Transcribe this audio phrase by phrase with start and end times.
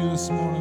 [0.00, 0.59] you this morning,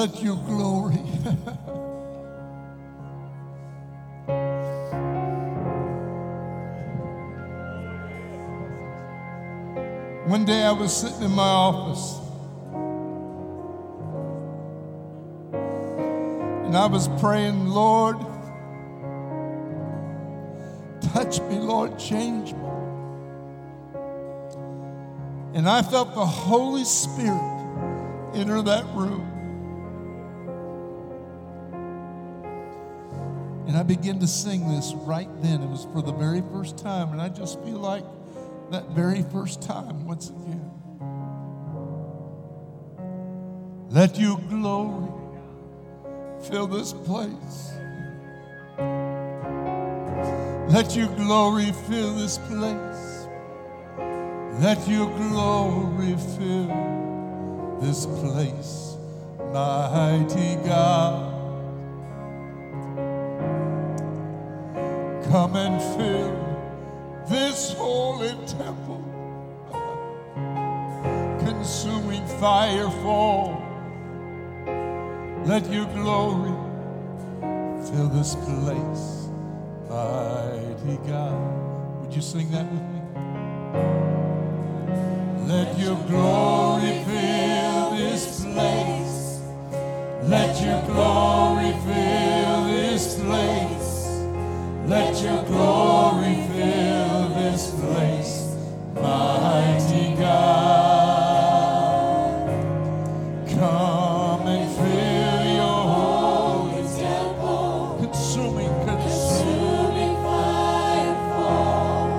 [0.00, 0.94] Let your glory.
[10.24, 12.18] One day I was sitting in my office
[16.64, 18.16] and I was praying, Lord,
[21.12, 22.70] touch me, Lord, change me.
[25.52, 29.39] And I felt the Holy Spirit enter that room.
[33.96, 35.60] Began to sing this right then.
[35.60, 37.10] It was for the very first time.
[37.10, 38.04] And I just feel like
[38.70, 40.70] that very first time once again.
[43.88, 45.10] Let your glory
[46.48, 47.72] fill this place.
[50.72, 53.26] Let your glory fill this place.
[54.60, 58.94] Let your glory fill this place,
[59.52, 61.29] mighty God.
[65.30, 66.34] Come and fill
[67.28, 69.00] this holy temple.
[71.38, 73.62] Consuming fire fall.
[75.46, 76.50] Let your glory
[77.86, 79.28] fill this place,
[79.88, 82.00] mighty God.
[82.00, 83.00] Would you sing that with me?
[85.46, 89.40] Let your glory fill this place.
[90.24, 93.59] Let your glory fill this place.
[94.90, 98.56] Let your glory fill this place,
[98.96, 101.60] mighty God.
[103.50, 112.10] Come and fill your holy temple, consuming, consuming fire fall.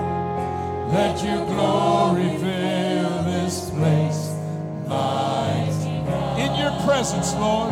[0.94, 4.32] Let your glory fill this place,
[4.88, 6.40] mighty God.
[6.40, 7.71] In your presence, Lord.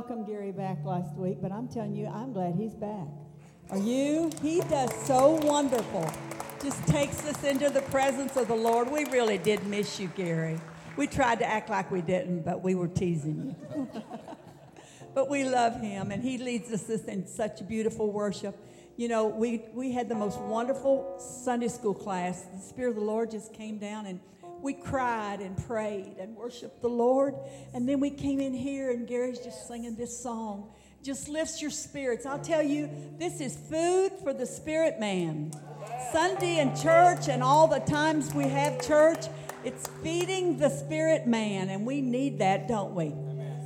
[0.00, 3.06] We didn't welcome Gary back last week, but I'm telling you, I'm glad he's back.
[3.68, 4.30] Are you?
[4.40, 6.10] He does so wonderful.
[6.62, 8.90] Just takes us into the presence of the Lord.
[8.90, 10.58] We really did miss you, Gary.
[10.96, 13.88] We tried to act like we didn't, but we were teasing you.
[15.14, 18.56] but we love him, and he leads us in such beautiful worship.
[18.96, 22.46] You know, we, we had the most wonderful Sunday school class.
[22.54, 24.20] The Spirit of the Lord just came down, and
[24.62, 27.34] we cried and prayed and worshiped the Lord.
[27.74, 30.70] And then we came in here, and Gary's just singing this song.
[31.02, 32.26] Just lifts your spirits.
[32.26, 35.52] I'll tell you, this is food for the spirit man.
[36.12, 39.26] Sunday and church, and all the times we have church,
[39.64, 43.14] it's feeding the spirit man, and we need that, don't we?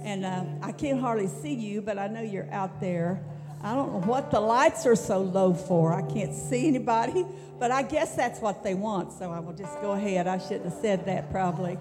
[0.04, 3.24] And uh, I can't hardly see you, but I know you're out there.
[3.64, 5.94] I don't know what the lights are so low for.
[5.94, 7.24] I can't see anybody,
[7.58, 9.10] but I guess that's what they want.
[9.14, 10.26] So I will just go ahead.
[10.26, 11.78] I shouldn't have said that probably.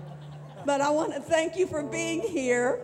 [0.65, 2.79] But I want to thank you for being here.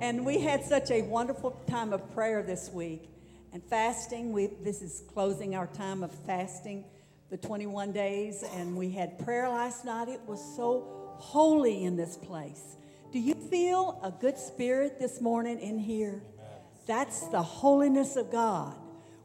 [0.00, 3.08] And we had such a wonderful time of prayer this week
[3.52, 4.32] and fasting.
[4.32, 6.86] We, this is closing our time of fasting,
[7.30, 8.42] the 21 days.
[8.56, 10.08] And we had prayer last night.
[10.08, 12.74] It was so holy in this place.
[13.12, 16.20] Do you feel a good spirit this morning in here?
[16.90, 18.74] That's the holiness of God.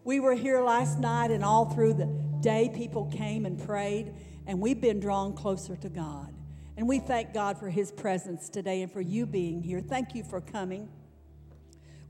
[0.03, 2.05] We were here last night, and all through the
[2.39, 4.13] day, people came and prayed,
[4.45, 6.31] and we've been drawn closer to God.
[6.77, 9.81] And we thank God for His presence today and for you being here.
[9.81, 10.87] Thank you for coming.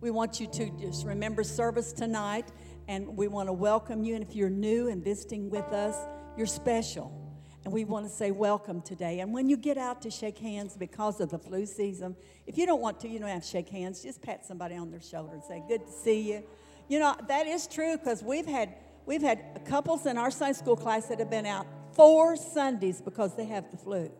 [0.01, 2.51] We want you to just remember service tonight,
[2.89, 4.15] and we want to welcome you.
[4.15, 5.95] And if you're new and visiting with us,
[6.35, 7.25] you're special.
[7.65, 9.22] And we want to say welcome today.
[9.22, 12.67] And when you get out to shake hands because of the flu season, if you
[12.67, 14.03] don't want to, you don't have to shake hands.
[14.03, 16.43] Just pat somebody on their shoulder and say, "Good to see you."
[16.88, 18.75] You know that is true because we've had
[19.07, 23.36] we've had couples in our Sunday school class that have been out four Sundays because
[23.36, 24.12] they have the flu.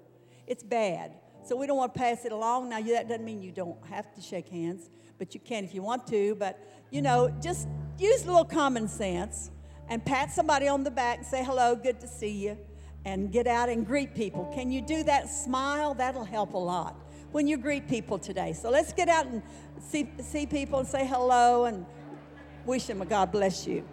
[0.47, 1.11] It's bad,
[1.45, 2.69] so we don't want to pass it along.
[2.69, 5.83] Now that doesn't mean you don't have to shake hands, but you can if you
[5.83, 6.33] want to.
[6.33, 6.59] But
[6.89, 7.67] you know, just
[7.99, 9.51] use a little common sense
[9.87, 12.57] and pat somebody on the back and say, "Hello, good to see you."
[13.05, 14.51] And get out and greet people.
[14.53, 15.93] Can you do that smile?
[15.93, 16.95] That'll help a lot
[17.31, 18.53] when you greet people today.
[18.53, 19.41] So let's get out and
[19.79, 21.85] see, see people and say hello and
[22.65, 23.85] wish them a God bless you.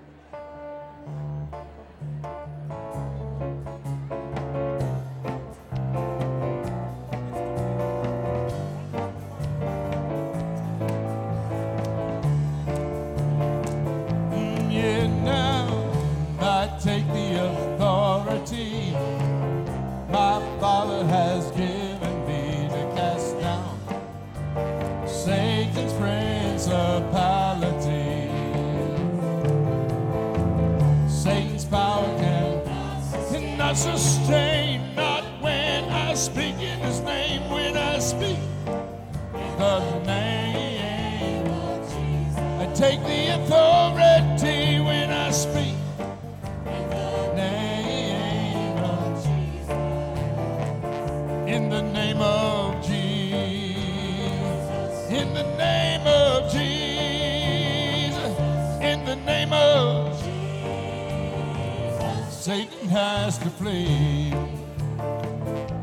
[62.92, 64.30] Has to flee.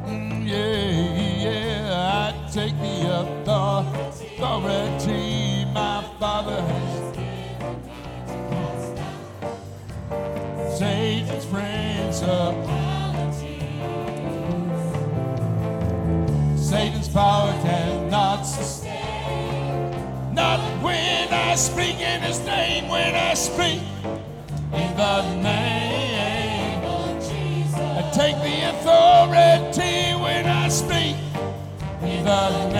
[0.05, 2.23] Mm, yeah, yeah.
[2.23, 4.15] I take the authority
[5.73, 7.17] my Father has.
[7.17, 7.81] given.
[10.77, 12.53] Satan's prince of
[16.59, 18.99] Satan's power cannot sustain.
[20.35, 23.81] Not when I speak in his name, when I speak
[24.73, 25.58] in the name
[32.29, 32.78] the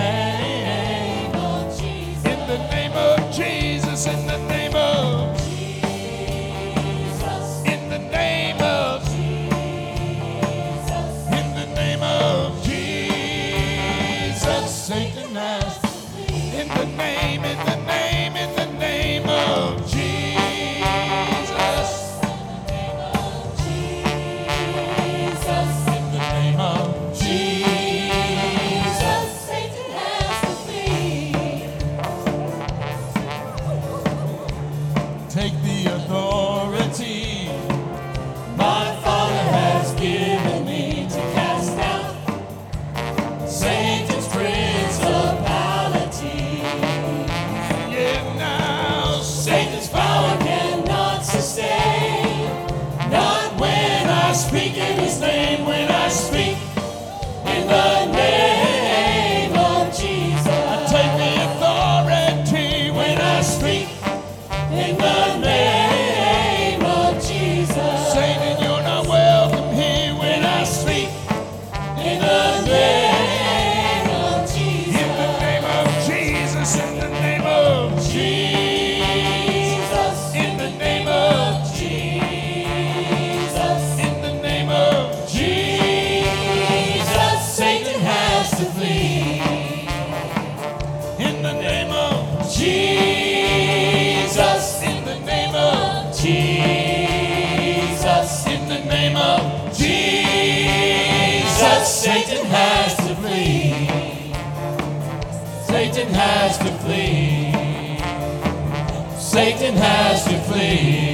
[109.74, 111.09] has to flee.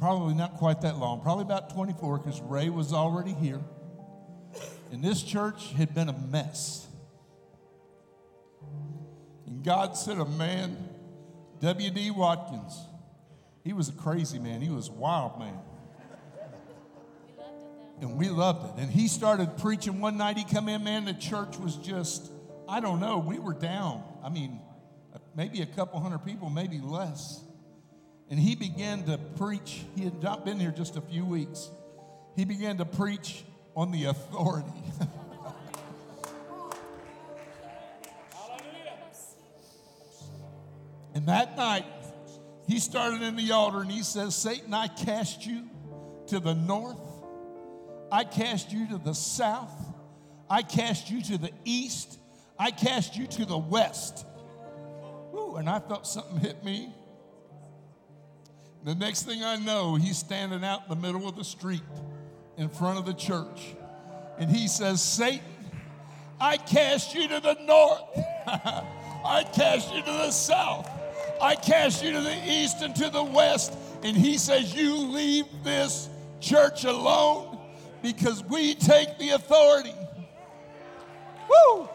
[0.00, 3.60] Probably not quite that long, probably about 24, because Ray was already here,
[4.90, 6.88] and this church had been a mess.
[9.46, 10.88] And God sent a man,
[11.60, 12.10] W.D.
[12.12, 12.80] Watkins.
[13.62, 15.58] He was a crazy man, he was a wild man.
[18.00, 18.82] And we loved it.
[18.82, 20.38] And he started preaching one night.
[20.38, 22.32] He come in, man, the church was just,
[22.66, 24.02] I don't know, we were down.
[24.24, 24.58] I mean,
[25.36, 27.42] maybe a couple hundred people, maybe less.
[28.30, 29.84] And he began to preach.
[29.96, 31.68] He had not been here just a few weeks.
[32.36, 33.42] He began to preach
[33.74, 34.70] on the authority.
[41.14, 41.86] and that night,
[42.68, 45.68] he started in the altar and he says, Satan, I cast you
[46.28, 47.00] to the north.
[48.12, 49.74] I cast you to the south.
[50.48, 52.20] I cast you to the east.
[52.56, 54.24] I cast you to the west.
[55.34, 56.94] Ooh, and I felt something hit me.
[58.84, 61.82] The next thing I know, he's standing out in the middle of the street
[62.56, 63.74] in front of the church.
[64.38, 65.44] And he says, Satan,
[66.40, 68.02] I cast you to the north.
[69.24, 70.88] I cast you to the south.
[71.42, 73.76] I cast you to the east and to the west.
[74.02, 76.08] And he says, You leave this
[76.40, 77.58] church alone
[78.02, 79.94] because we take the authority.
[81.50, 81.88] Woo!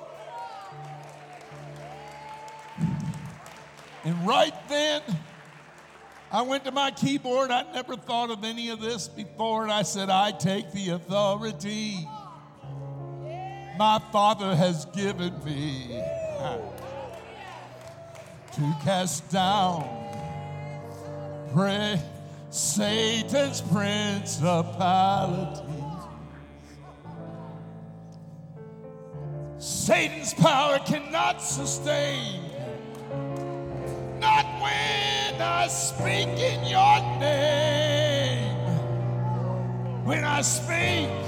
[4.04, 5.02] And right then,
[6.36, 7.50] I went to my keyboard.
[7.50, 9.64] I never thought of any of this before.
[9.64, 12.06] And I said, I take the authority
[13.78, 15.98] my Father has given me
[16.40, 16.58] uh,
[18.54, 19.88] to cast down
[21.54, 22.02] pray,
[22.50, 25.64] Satan's principalities.
[29.58, 32.45] Satan's power cannot sustain
[35.36, 38.56] when I speak in your name,
[40.06, 41.25] when I speak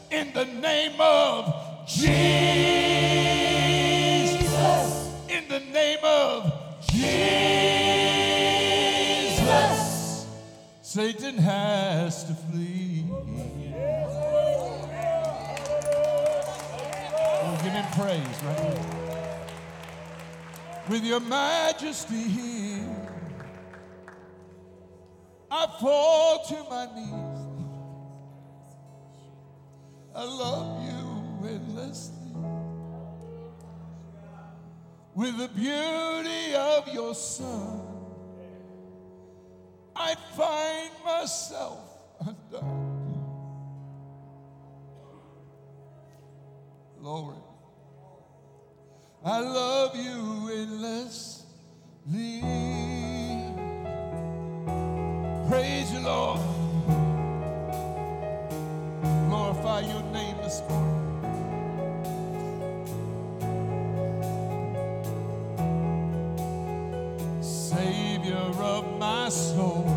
[0.09, 2.17] In the name of Jesus.
[5.29, 7.05] In the name of Jesus.
[10.81, 13.05] Satan has to flee.
[17.43, 18.81] We'll give him praise right now.
[20.89, 22.96] With your majesty here
[25.79, 27.47] fall to my knees.
[30.15, 32.13] I love you endlessly.
[35.13, 37.81] With the beauty of your son,
[39.95, 41.79] I find myself
[42.19, 42.87] undone.
[46.99, 47.35] Lord,
[49.23, 51.45] I love you endlessly.
[55.47, 56.41] Praise you, Lord.
[59.29, 60.93] Glorify your name this morning.
[67.41, 69.96] Savior of my soul.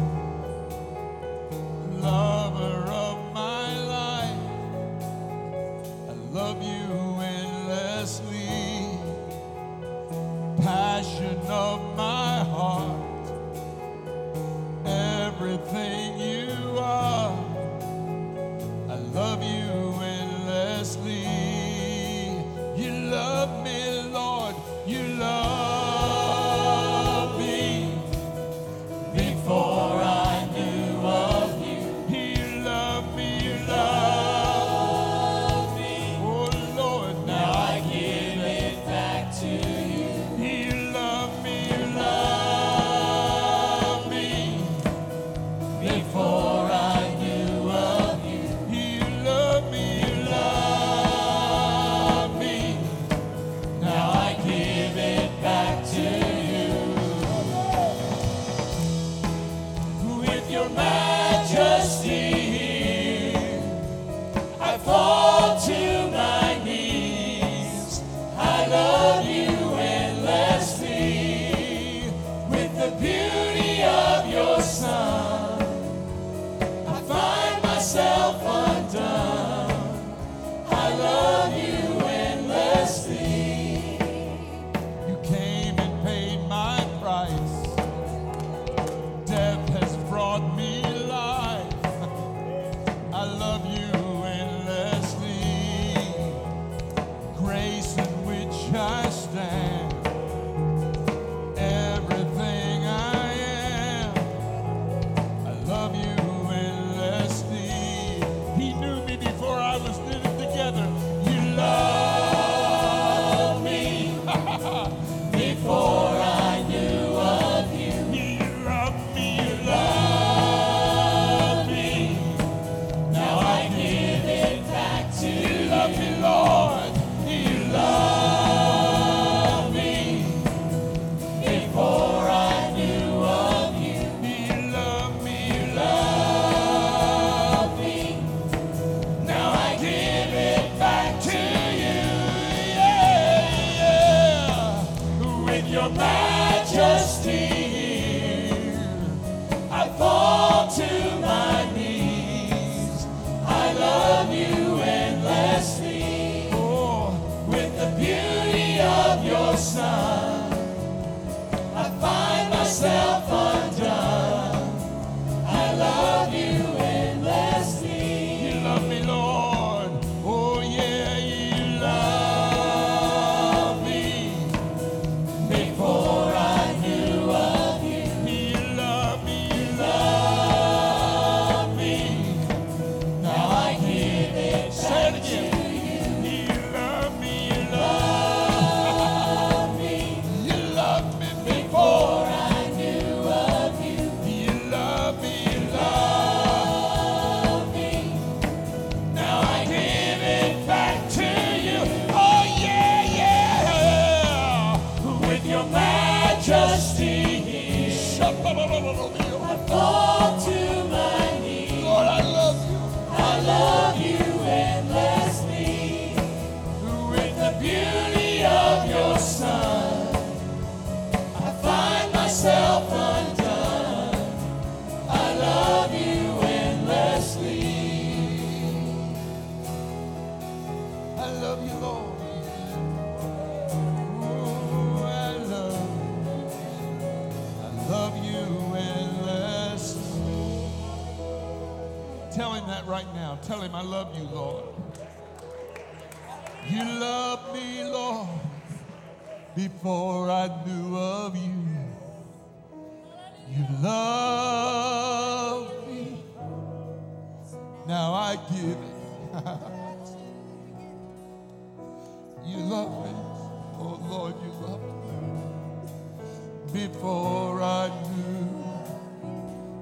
[266.73, 268.65] Before I knew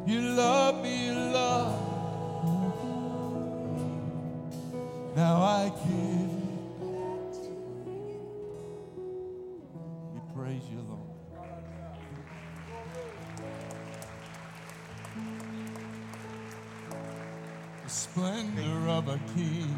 [0.07, 1.79] you love me, love.
[5.15, 6.31] Now I give.
[10.15, 11.01] We praise you, Lord.
[17.85, 19.78] The splendor of a king.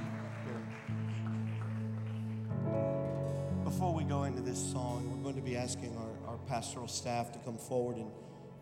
[6.61, 8.11] Pastoral staff to come forward and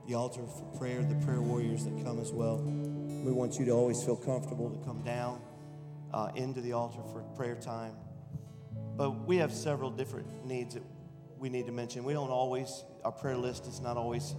[0.07, 2.59] the altar for prayer, the prayer warriors that come as well.
[2.59, 5.41] We want you to always feel comfortable to come down
[6.15, 7.95] uh, into the altar for prayer time.
[8.97, 10.85] But we have several different needs that
[11.41, 12.05] we need to mention.
[12.05, 14.37] We don't always, our prayer list is not always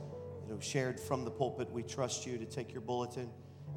[0.48, 1.70] you know, shared from the pulpit.
[1.70, 3.30] We trust you to take your bulletin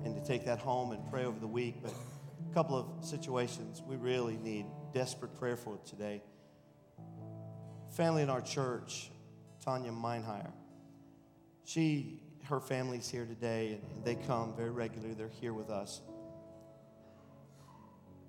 [0.04, 1.82] and to take that home and pray over the week.
[1.82, 6.22] But a couple of situations we really need desperate prayer for today
[7.92, 9.10] family in our church,
[9.64, 10.50] Tanya Meinheier.
[11.64, 15.14] She, her family's here today, and, they come very regularly.
[15.14, 16.00] They're here with us.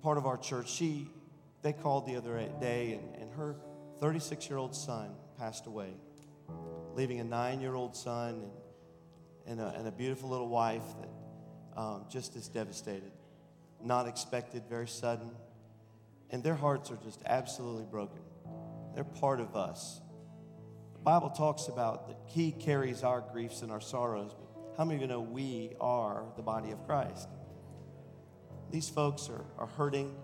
[0.02, 0.70] Part of our church.
[0.70, 1.08] She,
[1.62, 3.56] they called the other day, and, and her
[4.00, 5.90] 36-year-old son passed away,
[6.94, 8.50] leaving a nine-year-old son
[9.46, 13.10] and, and, a, and a beautiful little wife that um, just is devastated,
[13.82, 15.30] not expected, very sudden,
[16.30, 18.20] and their hearts are just absolutely broken.
[18.94, 20.00] They're part of us.
[21.04, 25.02] Bible talks about that He carries our griefs and our sorrows, but how many of
[25.02, 27.28] you know we are the body of Christ?
[28.70, 30.16] These folks are, are hurting.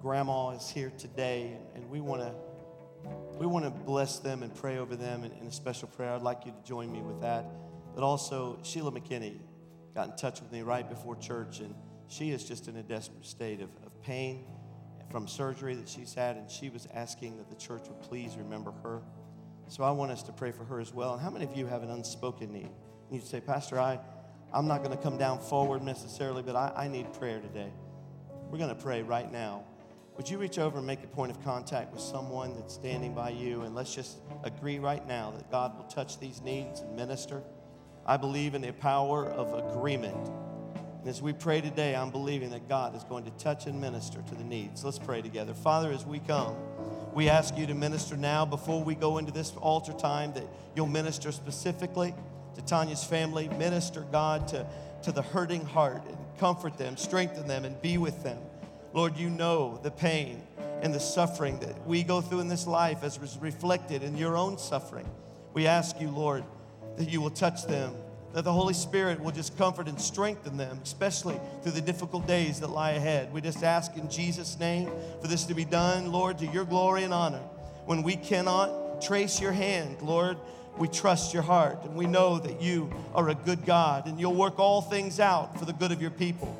[0.00, 2.34] Grandma is here today, and, and we want to
[3.38, 6.12] we want to bless them and pray over them in, in a special prayer.
[6.12, 7.46] I'd like you to join me with that.
[7.94, 9.38] But also, Sheila McKinney
[9.94, 11.74] got in touch with me right before church, and
[12.08, 14.44] she is just in a desperate state of, of pain
[15.10, 18.72] from surgery that she's had, and she was asking that the church would please remember
[18.82, 19.02] her.
[19.68, 21.14] So I want us to pray for her as well.
[21.14, 22.70] And how many of you have an unspoken need?
[23.10, 23.98] And you say, Pastor, I,
[24.52, 27.72] I'm not going to come down forward necessarily, but I, I need prayer today.
[28.50, 29.64] We're going to pray right now.
[30.16, 33.30] Would you reach over and make a point of contact with someone that's standing by
[33.30, 33.62] you?
[33.62, 37.42] And let's just agree right now that God will touch these needs and minister.
[38.04, 40.28] I believe in the power of agreement.
[41.00, 44.20] And as we pray today, I'm believing that God is going to touch and minister
[44.20, 44.84] to the needs.
[44.84, 45.54] Let's pray together.
[45.54, 46.56] Father, as we come,
[47.12, 50.44] we ask you to minister now before we go into this altar time that
[50.74, 52.14] you'll minister specifically
[52.54, 53.48] to Tanya's family.
[53.48, 54.66] Minister, God, to,
[55.02, 58.38] to the hurting heart and comfort them, strengthen them, and be with them.
[58.94, 60.42] Lord, you know the pain
[60.82, 64.36] and the suffering that we go through in this life as was reflected in your
[64.36, 65.08] own suffering.
[65.54, 66.44] We ask you, Lord,
[66.96, 67.94] that you will touch them,
[68.32, 72.60] that the Holy Spirit will just comfort and strengthen them, especially through the difficult days
[72.60, 73.32] that lie ahead.
[73.32, 74.90] We just ask in Jesus' name
[75.20, 77.42] for this to be done, Lord, to your glory and honor.
[77.84, 80.38] When we cannot trace your hand, Lord,
[80.78, 84.34] we trust your heart and we know that you are a good God and you'll
[84.34, 86.56] work all things out for the good of your people.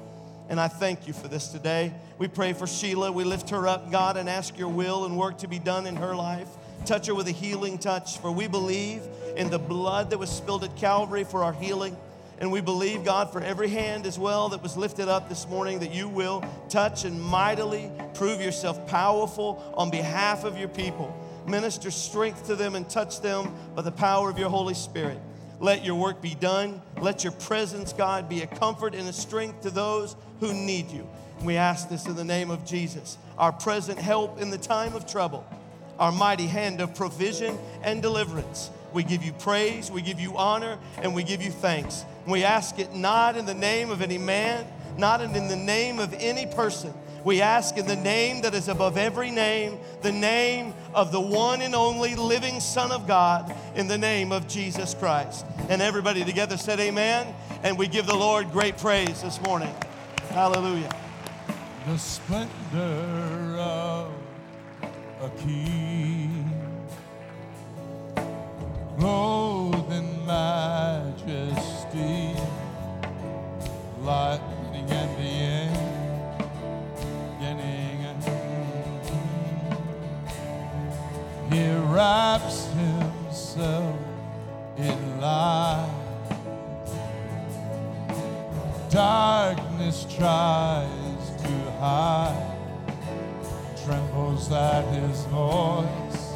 [0.49, 1.95] And I thank you for this today.
[2.19, 3.11] We pray for Sheila.
[3.11, 5.97] We lift her up, God, and ask your will and work to be done in
[5.97, 6.49] her life.
[6.85, 9.03] Touch her with a healing touch, for we believe
[9.37, 11.97] in the blood that was spilled at Calvary for our healing.
[12.39, 15.79] And we believe, God, for every hand as well that was lifted up this morning,
[15.79, 21.17] that you will touch and mightily prove yourself powerful on behalf of your people.
[21.47, 25.19] Minister strength to them and touch them by the power of your Holy Spirit.
[25.61, 26.83] Let your work be done.
[27.01, 31.09] Let your presence, God, be a comfort and a strength to those who need you.
[31.45, 35.07] We ask this in the name of Jesus, our present help in the time of
[35.07, 35.47] trouble,
[36.03, 38.71] our mighty hand of provision and deliverance.
[38.93, 42.05] We give you praise, we give you honor, and we give you thanks.
[42.27, 44.67] We ask it not in the name of any man,
[44.99, 46.93] not in the name of any person.
[47.23, 51.63] We ask in the name that is above every name, the name of the one
[51.63, 55.47] and only living Son of God, in the name of Jesus Christ.
[55.69, 57.33] And everybody together said, Amen.
[57.63, 59.73] And we give the Lord great praise this morning.
[60.31, 60.91] Hallelujah.
[61.87, 64.22] the splendor of
[65.23, 65.29] a
[68.99, 72.35] clothed in majesty,
[74.73, 74.79] the
[75.23, 75.79] end,
[77.39, 77.99] beginning.
[81.51, 84.01] He wraps himself
[84.77, 85.89] in light.
[88.91, 92.52] Darkness tries to hide
[93.85, 96.35] trembles at his voice,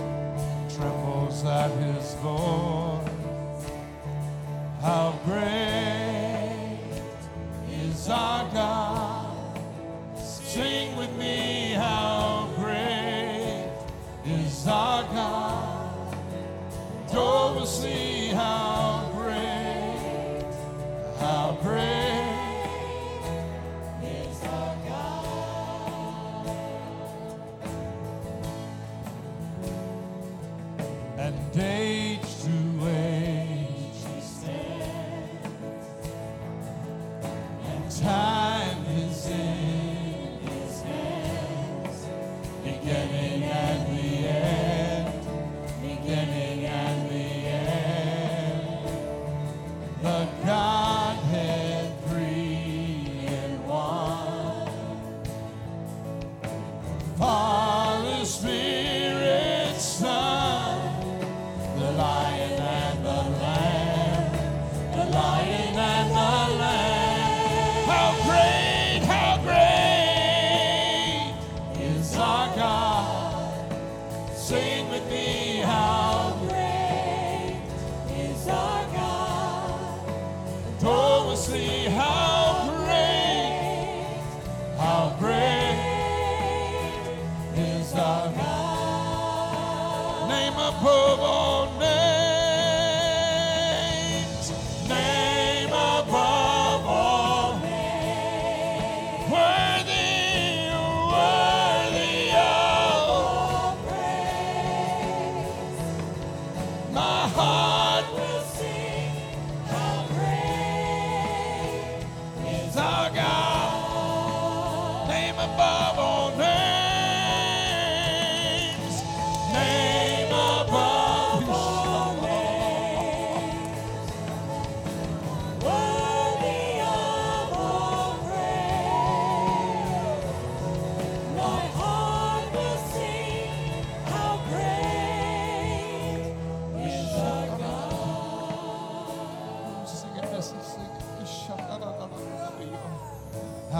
[0.77, 3.71] trembles at his voice.
[4.81, 6.81] How great
[7.71, 9.61] is our God?
[10.19, 13.71] Sing with me, how great
[14.25, 16.17] is our God?
[17.09, 20.45] And oversee how great,
[21.21, 22.36] how great.
[31.57, 31.86] day.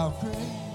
[0.07, 0.66] I'll praise.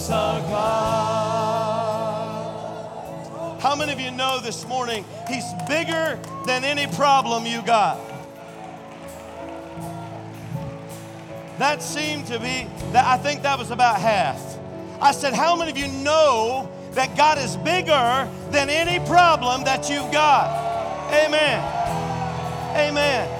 [0.00, 0.40] Is God.
[3.60, 7.98] How many of you know this morning He's bigger than any problem you got?
[11.58, 14.40] That seemed to be, that I think that was about half.
[15.00, 19.90] I said, How many of you know that God is bigger than any problem that
[19.90, 20.48] you've got?
[21.12, 21.62] Amen.
[22.74, 23.39] Amen.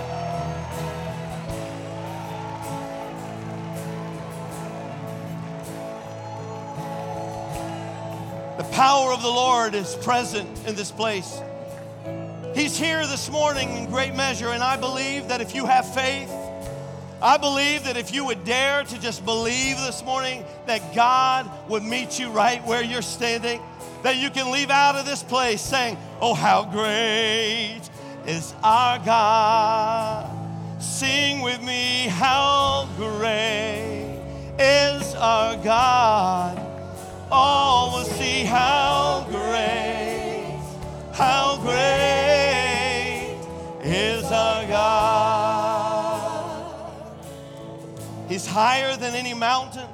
[8.73, 11.41] Power of the Lord is present in this place.
[12.55, 16.31] He's here this morning in great measure, and I believe that if you have faith,
[17.23, 21.83] I believe that if you would dare to just believe this morning that God would
[21.83, 23.61] meet you right where you're standing,
[24.03, 27.83] that you can leave out of this place saying, Oh, how great
[28.27, 30.31] is our God.
[30.83, 34.19] Sing with me, how great
[34.59, 36.70] is our God.
[37.33, 40.61] All will see how great,
[41.13, 43.39] how great
[43.85, 46.11] is our God.
[48.29, 49.89] He's higher than any mountain,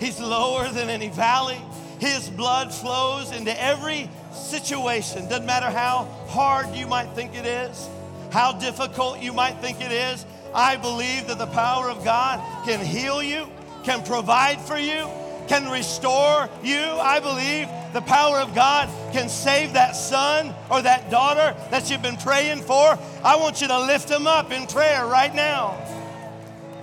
[0.00, 1.60] He's lower than any valley.
[1.98, 5.28] His blood flows into every situation.
[5.28, 7.86] Doesn't matter how hard you might think it is,
[8.30, 10.24] how difficult you might think it is.
[10.54, 13.46] I believe that the power of God can heal you,
[13.84, 15.06] can provide for you,
[15.48, 16.78] can restore you.
[16.78, 22.02] I believe the power of God can save that son or that daughter that you've
[22.02, 22.98] been praying for.
[23.24, 25.76] I want you to lift them up in prayer right now.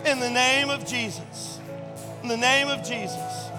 [0.06, 1.60] In the name of Jesus.
[2.24, 3.50] In the name of Jesus.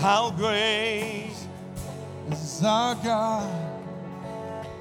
[0.00, 1.32] How great
[2.30, 3.68] is our God.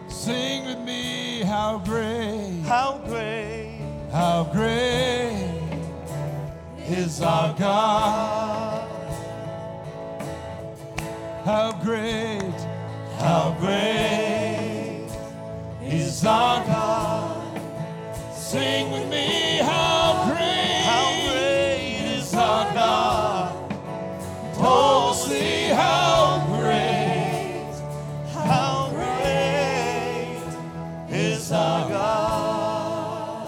[0.08, 3.82] Sing with me, how great, How great
[4.12, 5.61] how great
[6.92, 8.88] is our God.
[11.46, 12.42] How great,
[13.18, 15.08] how great
[15.82, 17.62] is our God.
[18.34, 23.74] sing with me, how great, How great is our God.
[24.58, 27.74] oh, see how great,
[28.34, 30.44] how great
[31.10, 33.48] is our God.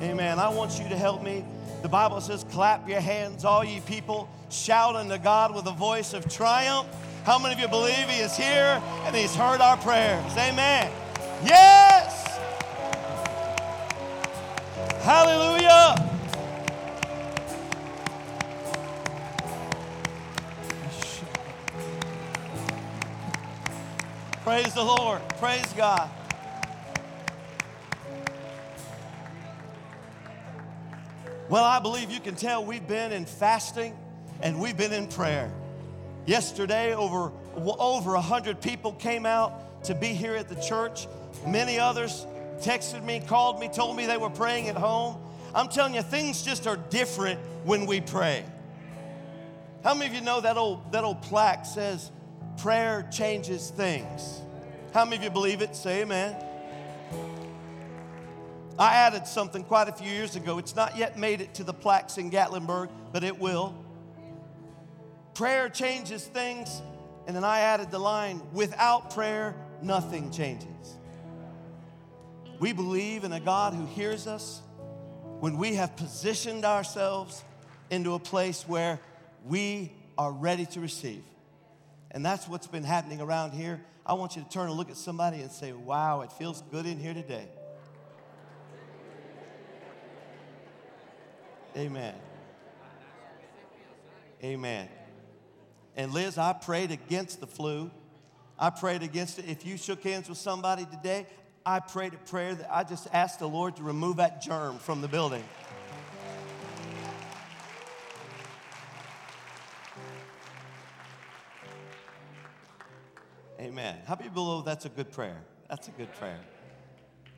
[0.00, 0.38] Amen.
[0.38, 1.44] I want you to help me.
[1.86, 6.14] The Bible says, clap your hands, all ye people, shout unto God with a voice
[6.14, 6.88] of triumph.
[7.22, 10.36] How many of you believe He is here and He's heard our prayers?
[10.36, 10.90] Amen.
[11.44, 12.40] Yes.
[15.04, 15.94] Hallelujah.
[24.42, 25.20] Praise the Lord.
[25.38, 26.10] Praise God.
[31.48, 33.96] Well, I believe you can tell we've been in fasting
[34.42, 35.52] and we've been in prayer.
[36.26, 41.06] Yesterday, over over a hundred people came out to be here at the church.
[41.46, 42.26] Many others
[42.58, 45.18] texted me, called me, told me they were praying at home.
[45.54, 48.44] I'm telling you, things just are different when we pray.
[49.84, 52.10] How many of you know that old that old plaque says,
[52.56, 54.40] "Prayer changes things"?
[54.92, 55.76] How many of you believe it?
[55.76, 56.34] Say Amen.
[58.78, 60.58] I added something quite a few years ago.
[60.58, 63.74] It's not yet made it to the plaques in Gatlinburg, but it will.
[65.34, 66.82] Prayer changes things.
[67.26, 70.68] And then I added the line without prayer, nothing changes.
[72.60, 74.60] We believe in a God who hears us
[75.40, 77.44] when we have positioned ourselves
[77.90, 79.00] into a place where
[79.44, 81.22] we are ready to receive.
[82.10, 83.80] And that's what's been happening around here.
[84.04, 86.86] I want you to turn and look at somebody and say, Wow, it feels good
[86.86, 87.48] in here today.
[91.76, 92.14] Amen.
[94.42, 94.88] Amen.
[95.94, 97.90] And Liz, I prayed against the flu.
[98.58, 99.46] I prayed against it.
[99.48, 101.26] If you shook hands with somebody today,
[101.64, 105.00] I prayed a prayer that I just asked the Lord to remove that germ from
[105.02, 105.44] the building.
[113.58, 113.96] Amen.
[114.06, 115.42] How many believe that's a good prayer?
[115.68, 116.40] That's a good prayer.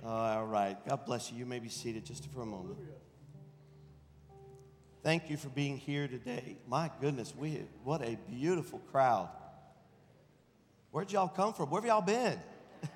[0.04, 0.76] All right.
[0.88, 1.38] God bless you.
[1.38, 2.76] You may be seated just for a moment.
[5.02, 6.56] Thank you for being here today.
[6.66, 9.28] My goodness, we what a beautiful crowd.
[10.90, 11.70] Where'd y'all come from?
[11.70, 12.38] Where have y'all been?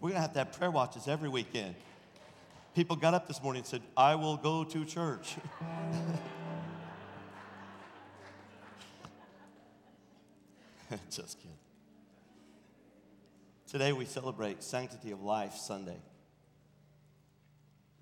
[0.00, 1.74] We're to have to have prayer watches every weekend.
[2.74, 5.36] People got up this morning and said, I will go to church.
[11.10, 11.56] Just kidding.
[13.68, 16.00] Today we celebrate Sanctity of Life Sunday.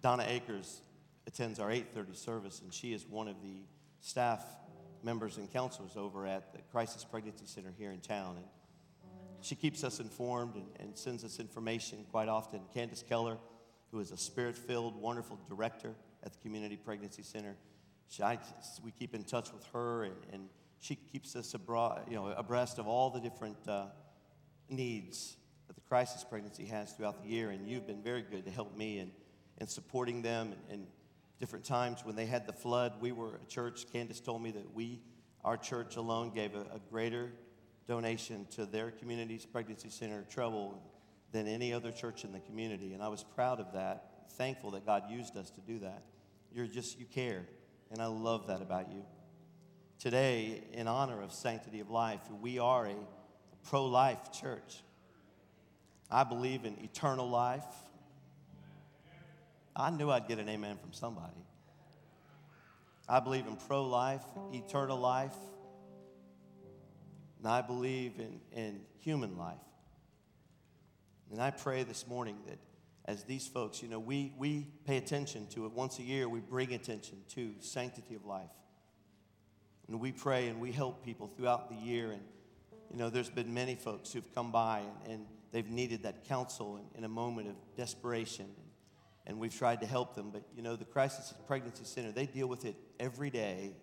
[0.00, 0.80] Donna Akers
[1.32, 3.62] attends our 8:30 service, and she is one of the
[4.00, 4.44] staff
[5.02, 8.36] members and counselors over at the Crisis Pregnancy Center here in town.
[8.36, 8.46] And
[9.40, 12.60] she keeps us informed and, and sends us information quite often.
[12.74, 13.38] Candace Keller,
[13.92, 17.54] who is a spirit-filled, wonderful director at the Community Pregnancy Center,
[18.08, 18.38] she, I,
[18.84, 20.48] we keep in touch with her, and, and
[20.80, 23.86] she keeps us abroad, you know, abreast of all the different uh,
[24.68, 25.36] needs
[25.68, 27.50] that the crisis pregnancy has throughout the year.
[27.50, 29.12] And you've been very good to help me in,
[29.58, 30.54] in supporting them.
[30.68, 30.86] And, and
[31.40, 33.86] different times when they had the flood, we were a church.
[33.92, 35.00] Candace told me that we,
[35.42, 37.32] our church alone, gave a, a greater
[37.88, 40.80] donation to their community's pregnancy center trouble
[41.32, 42.92] than any other church in the community.
[42.92, 46.02] And I was proud of that, thankful that God used us to do that.
[46.52, 47.46] You're just, you care.
[47.90, 49.02] And I love that about you.
[49.98, 52.94] Today, in honor of Sanctity of Life, we are a
[53.68, 54.82] pro life church.
[56.10, 57.64] I believe in eternal life.
[59.74, 61.44] I knew I'd get an amen from somebody.
[63.08, 65.34] I believe in pro life, eternal life,
[67.38, 69.56] and I believe in, in human life.
[71.30, 72.58] And I pray this morning that
[73.06, 76.40] as these folks, you know, we, we pay attention to it once a year, we
[76.40, 78.50] bring attention to sanctity of life.
[79.88, 82.12] And we pray and we help people throughout the year.
[82.12, 82.22] And,
[82.90, 86.76] you know, there's been many folks who've come by and, and they've needed that counsel
[86.76, 88.46] in, in, a moment of desperation.
[89.30, 90.30] And, we've tried to help them.
[90.32, 93.76] But, you know, the Crisis Pregnancy Center, they deal with it every day,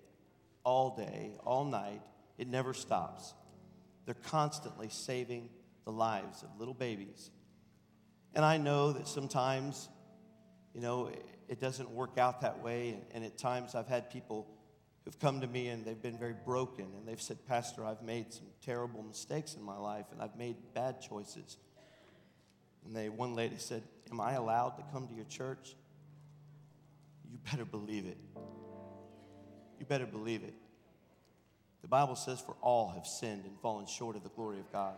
[0.66, 2.02] all day, all night.
[2.38, 3.34] It never stops.
[4.06, 5.50] They're constantly saving
[5.86, 7.32] the lives of little babies.
[8.34, 9.88] And I know that sometimes,
[10.74, 11.10] you know,
[11.48, 12.98] it doesn't work out that way.
[13.14, 14.48] And at times I've had people
[15.06, 18.34] who've come to me and they've been very broken and they've said, Pastor, I've made
[18.34, 21.56] some terrible mistakes in my life and I've made bad choices.
[22.86, 25.76] And they, one lady said, Am I allowed to come to your church?
[27.30, 28.18] You better believe it.
[29.80, 30.54] You better believe it.
[31.82, 34.96] The Bible says, For all have sinned and fallen short of the glory of God.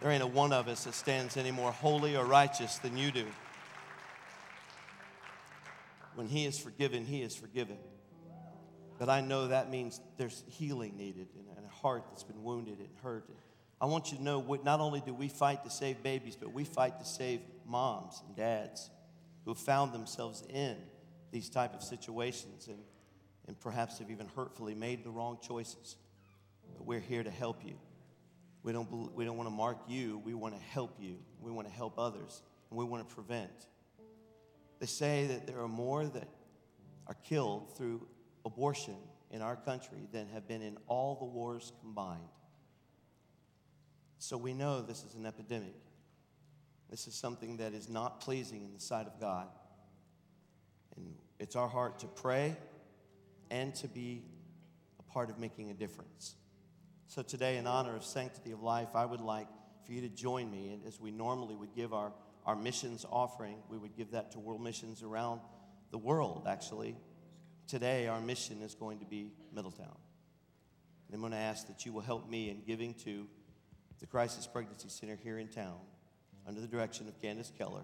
[0.00, 3.10] There ain't a one of us that stands any more holy or righteous than you
[3.10, 3.24] do.
[6.14, 7.78] When He is forgiven, He is forgiven.
[8.98, 12.88] But I know that means there's healing needed and a heart that's been wounded and
[13.02, 13.28] hurt.
[13.80, 16.64] I want you to know not only do we fight to save babies, but we
[16.64, 18.90] fight to save moms and dads
[19.44, 20.76] who have found themselves in
[21.30, 22.78] these type of situations and,
[23.46, 25.96] and perhaps have even hurtfully made the wrong choices.
[26.76, 27.74] But we're here to help you.
[28.62, 31.18] We don't, we don't want to mark you, we want to help you.
[31.40, 33.68] We want to help others, and we want to prevent.
[34.80, 36.28] They say that there are more that
[37.06, 38.06] are killed through
[38.44, 38.96] abortion
[39.30, 42.20] in our country than have been in all the wars combined.
[44.18, 45.74] So we know this is an epidemic.
[46.90, 49.48] This is something that is not pleasing in the sight of God.
[50.96, 52.56] And it's our heart to pray
[53.50, 54.22] and to be
[54.98, 56.36] a part of making a difference.
[57.08, 59.46] So today, in honor of Sanctity of Life, I would like
[59.84, 60.72] for you to join me.
[60.72, 62.12] And as we normally would give our,
[62.44, 65.40] our missions offering, we would give that to world missions around
[65.90, 66.96] the world, actually
[67.66, 69.96] today our mission is going to be Middletown.
[71.06, 73.26] And I'm going to ask that you will help me in giving to
[74.00, 75.78] the Crisis Pregnancy Center here in town
[76.46, 77.82] under the direction of Candace Keller,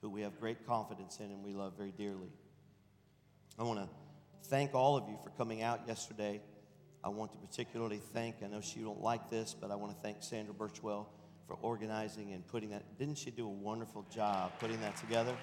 [0.00, 2.32] who we have great confidence in and we love very dearly.
[3.58, 3.88] I want to
[4.48, 6.40] thank all of you for coming out yesterday.
[7.04, 10.02] I want to particularly thank, I know she don't like this, but I want to
[10.02, 11.06] thank Sandra Birchwell
[11.46, 12.98] for organizing and putting that.
[12.98, 15.36] Didn't she do a wonderful job putting that together?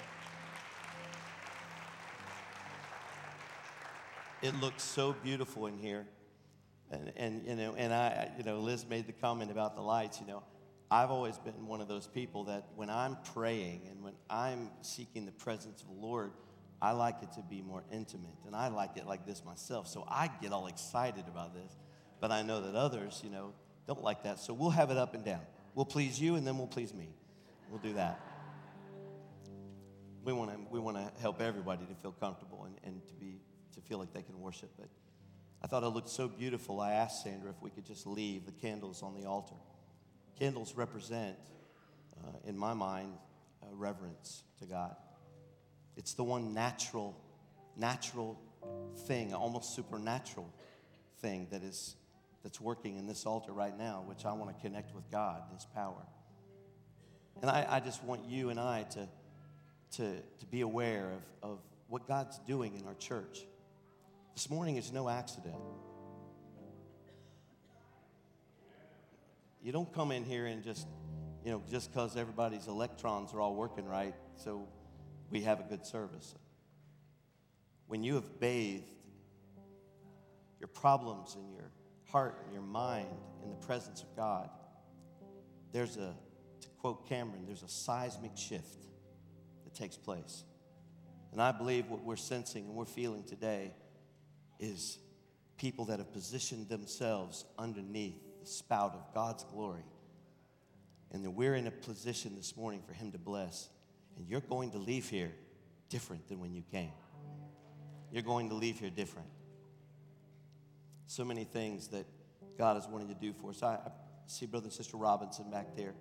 [4.41, 6.05] it looks so beautiful in here.
[6.91, 10.19] And, and, you know, and I, you know, Liz made the comment about the lights,
[10.19, 10.43] you know.
[10.91, 15.25] I've always been one of those people that when I'm praying and when I'm seeking
[15.25, 16.31] the presence of the Lord,
[16.81, 18.33] I like it to be more intimate.
[18.47, 19.87] And I like it like this myself.
[19.87, 21.77] So I get all excited about this.
[22.19, 23.53] But I know that others, you know,
[23.87, 24.39] don't like that.
[24.39, 25.41] So we'll have it up and down.
[25.75, 27.09] We'll please you and then we'll please me.
[27.69, 28.19] We'll do that.
[30.23, 33.39] We want to we want to help everybody to feel comfortable and, and to be
[33.75, 34.69] to feel like they can worship.
[34.77, 34.89] But
[35.63, 36.81] I thought it looked so beautiful.
[36.81, 39.55] I asked Sandra if we could just leave the candles on the altar.
[40.39, 41.35] Candles represent,
[42.23, 43.13] uh, in my mind,
[43.71, 44.95] reverence to God.
[45.97, 47.15] It's the one natural,
[47.75, 48.39] natural
[49.07, 50.51] thing, almost supernatural
[51.21, 51.95] thing that is
[52.43, 55.65] that's working in this altar right now, which I want to connect with God, His
[55.65, 56.05] power.
[57.41, 59.07] And I, I just want you and I to,
[59.97, 61.11] to, to be aware
[61.41, 63.41] of, of what God's doing in our church.
[64.35, 65.55] This morning is no accident.
[69.61, 70.87] You don't come in here and just,
[71.43, 74.67] you know, just because everybody's electrons are all working right, so
[75.29, 76.33] we have a good service.
[77.87, 78.85] When you have bathed
[80.59, 81.71] your problems in your
[82.11, 83.07] heart and your mind
[83.43, 84.49] in the presence of God,
[85.71, 86.15] there's a,
[86.61, 88.85] to quote Cameron, there's a seismic shift
[89.65, 90.43] that takes place.
[91.31, 93.73] And I believe what we're sensing and we're feeling today
[94.59, 94.97] is
[95.57, 99.83] people that have positioned themselves underneath the spout of God's glory.
[101.11, 103.69] And that we're in a position this morning for Him to bless.
[104.17, 105.31] And you're going to leave here
[105.89, 106.91] different than when you came.
[108.11, 109.27] You're going to leave here different.
[111.07, 112.05] So many things that
[112.57, 113.63] God is wanting to do for us.
[113.63, 113.91] I, I
[114.27, 115.93] see Brother and Sister Robinson back there.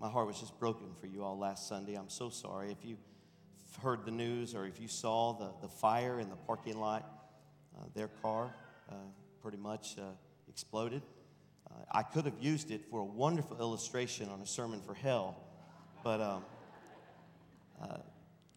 [0.00, 1.94] My heart was just broken for you all last Sunday.
[1.94, 2.70] I'm so sorry.
[2.70, 2.96] If you
[3.82, 7.28] heard the news or if you saw the, the fire in the parking lot,
[7.76, 8.54] uh, their car
[8.90, 8.94] uh,
[9.42, 10.02] pretty much uh,
[10.48, 11.02] exploded.
[11.70, 15.36] Uh, I could have used it for a wonderful illustration on a sermon for hell,
[16.02, 16.44] but um,
[17.80, 17.96] uh,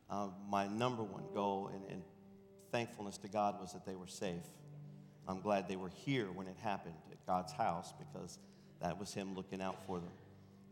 [0.09, 2.01] uh, my number one goal and,
[2.71, 4.45] thankfulness to God was that they were safe.
[5.27, 8.39] I'm glad they were here when it happened at God's house because
[8.81, 10.13] that was Him looking out for them.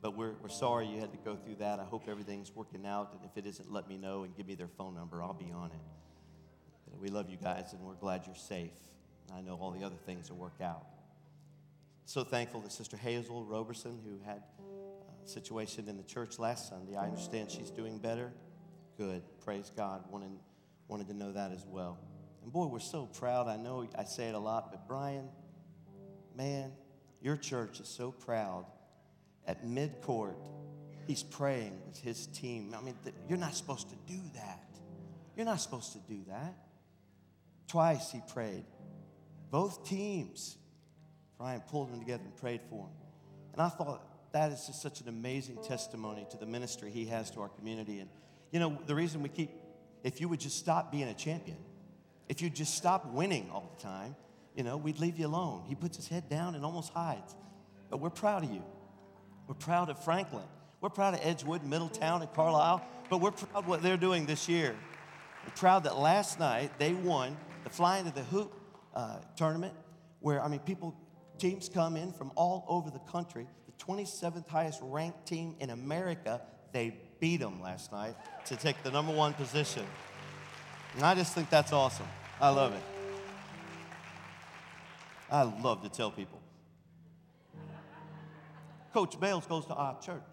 [0.01, 1.77] But we're, we're sorry you had to go through that.
[1.79, 3.11] I hope everything's working out.
[3.11, 5.21] And if it isn't, let me know and give me their phone number.
[5.21, 6.99] I'll be on it.
[7.01, 8.71] We love you guys and we're glad you're safe.
[9.33, 10.85] I know all the other things will work out.
[12.09, 14.41] So thankful that Sister Hazel Roberson, who had
[15.23, 18.33] a situation in the church last Sunday, I understand she's doing better.
[18.97, 19.21] Good.
[19.45, 20.05] Praise God.
[20.09, 20.31] Wanted,
[20.87, 21.99] wanted to know that as well.
[22.41, 23.47] And boy, we're so proud.
[23.47, 25.29] I know I say it a lot, but Brian,
[26.35, 26.71] man,
[27.21, 28.65] your church is so proud.
[29.45, 30.39] At mid court,
[31.05, 32.73] he's praying with his team.
[32.75, 32.95] I mean,
[33.27, 34.65] you're not supposed to do that.
[35.37, 36.55] You're not supposed to do that.
[37.67, 38.65] Twice he prayed.
[39.51, 40.57] Both teams,
[41.39, 42.91] Brian pulled them together and prayed for him.
[43.53, 47.31] And I thought that is just such an amazing testimony to the ministry he has
[47.31, 47.99] to our community.
[47.99, 48.09] And,
[48.51, 49.49] you know, the reason we keep,
[50.03, 51.57] if you would just stop being a champion,
[52.27, 54.15] if you just stop winning all the time,
[54.53, 55.63] you know, we'd leave you alone.
[55.67, 57.35] He puts his head down and almost hides.
[57.89, 58.61] But we're proud of you.
[59.47, 60.43] We're proud of Franklin.
[60.81, 62.85] We're proud of Edgewood, Middletown, and Carlisle.
[63.09, 64.75] But we're proud of what they're doing this year.
[65.45, 68.53] We're proud that last night they won the flying to the hoop
[68.93, 69.73] uh, tournament,
[70.19, 70.95] where I mean, people,
[71.39, 73.47] teams come in from all over the country.
[73.65, 76.41] The 27th highest ranked team in America,
[76.73, 78.15] they beat them last night
[78.45, 79.85] to take the number one position.
[80.95, 82.07] And I just think that's awesome.
[82.39, 82.81] I love it.
[85.31, 86.39] I love to tell people.
[88.93, 90.23] Coach Bales goes to our church.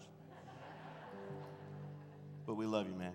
[2.45, 3.13] But we love you, man.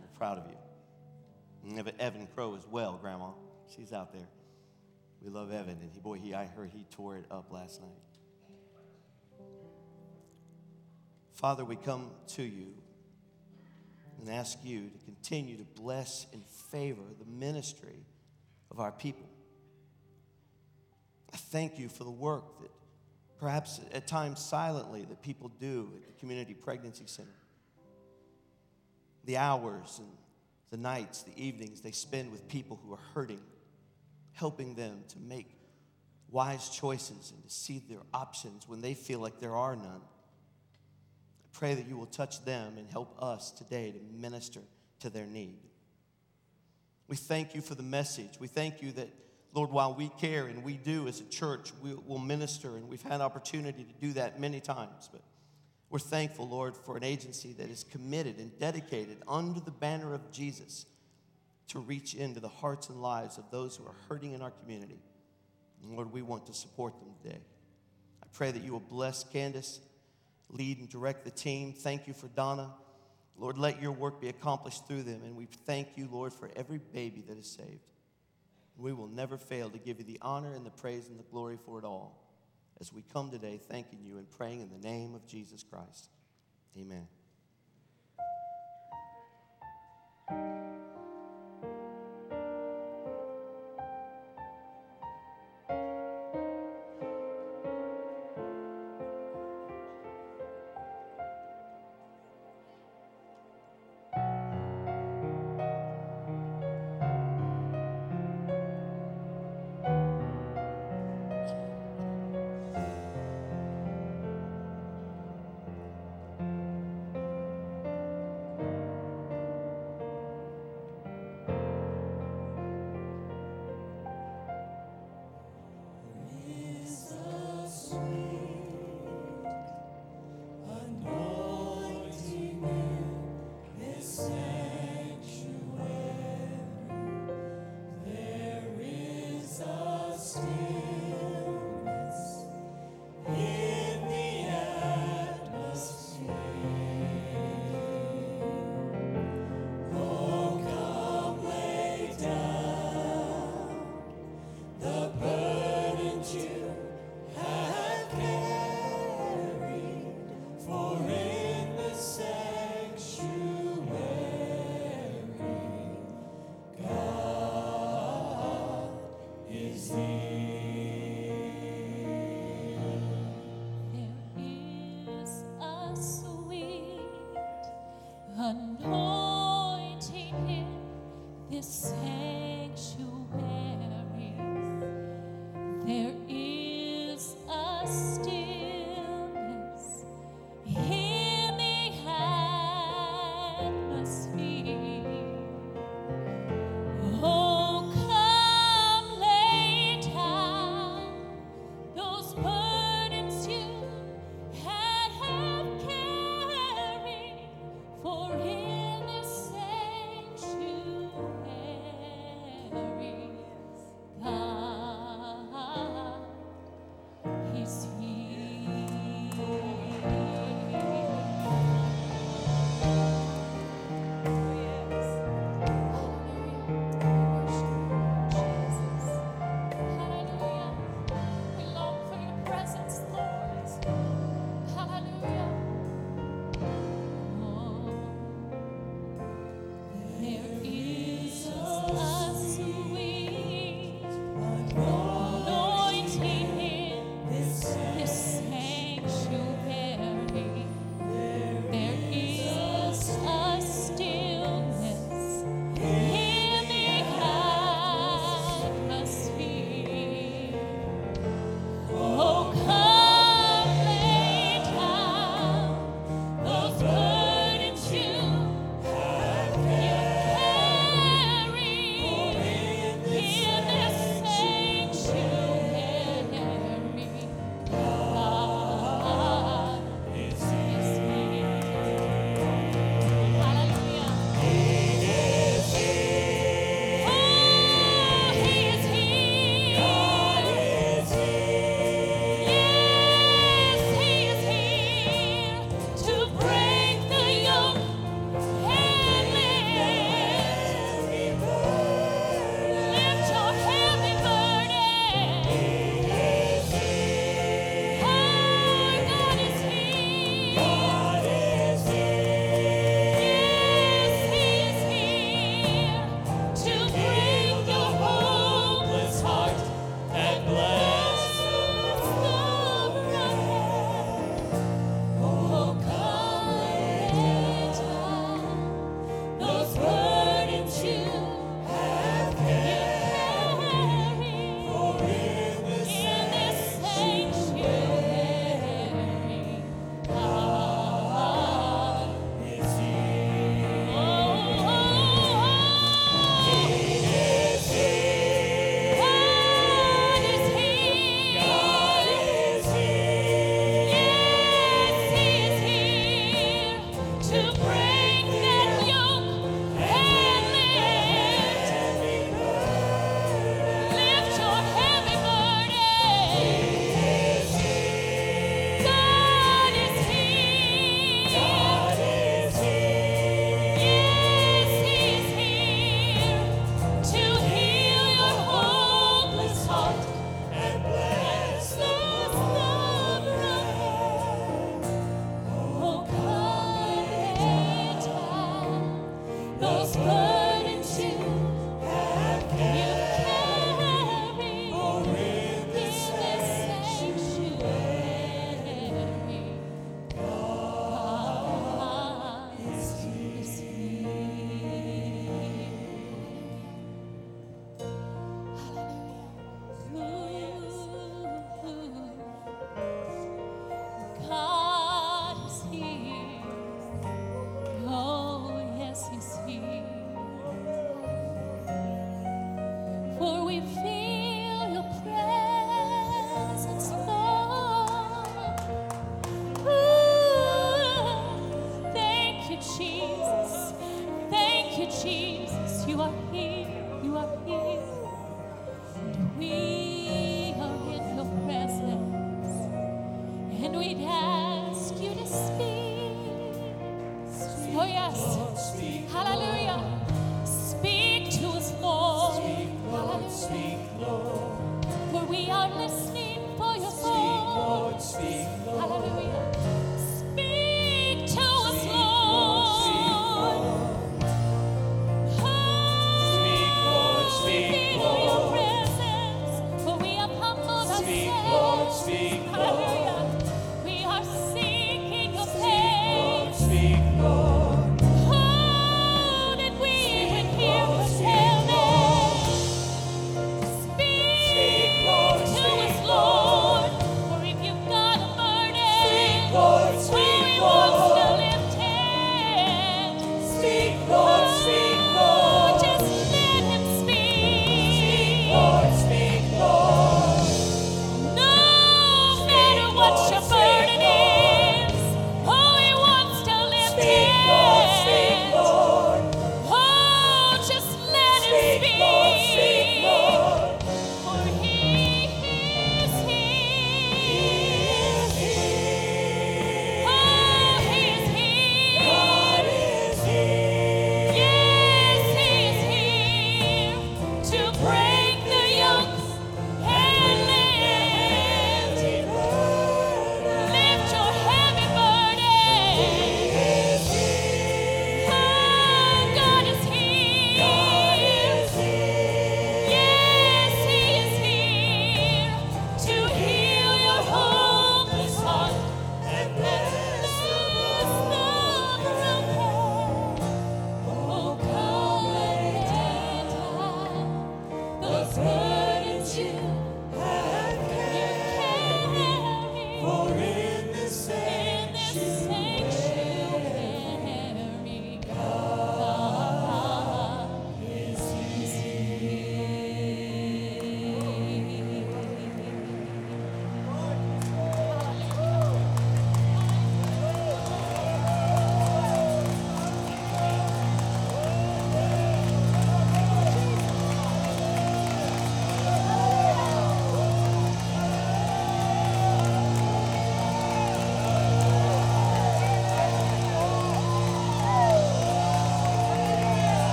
[0.00, 1.78] We're proud of you.
[1.78, 3.30] And Evan Crow as well, Grandma.
[3.74, 4.26] She's out there.
[5.22, 7.90] We love Evan, and he, boy, he, I heard he tore it up last night.
[11.32, 12.74] Father, we come to you
[14.20, 18.04] and ask you to continue to bless and favor the ministry
[18.70, 19.28] of our people.
[21.32, 22.70] I thank you for the work that
[23.38, 27.28] perhaps at times silently that people do at the Community Pregnancy Center.
[29.24, 30.08] The hours and
[30.70, 33.40] the nights, the evenings they spend with people who are hurting,
[34.32, 35.48] helping them to make
[36.30, 40.00] wise choices and to see their options when they feel like there are none.
[40.00, 44.60] I pray that you will touch them and help us today to minister
[45.00, 45.58] to their need.
[47.08, 48.30] We thank you for the message.
[48.40, 49.10] We thank you that
[49.54, 53.02] Lord, while we care and we do as a church, we will minister, and we've
[53.02, 55.10] had opportunity to do that many times.
[55.12, 55.20] But
[55.90, 60.32] we're thankful, Lord, for an agency that is committed and dedicated under the banner of
[60.32, 60.86] Jesus
[61.68, 64.98] to reach into the hearts and lives of those who are hurting in our community.
[65.82, 67.40] And Lord, we want to support them today.
[68.22, 69.80] I pray that you will bless Candace,
[70.48, 71.72] lead and direct the team.
[71.72, 72.70] Thank you for Donna.
[73.38, 75.22] Lord, let your work be accomplished through them.
[75.24, 77.80] And we thank you, Lord, for every baby that is saved.
[78.76, 81.58] We will never fail to give you the honor and the praise and the glory
[81.64, 82.18] for it all
[82.80, 86.08] as we come today thanking you and praying in the name of Jesus Christ.
[86.76, 87.06] Amen.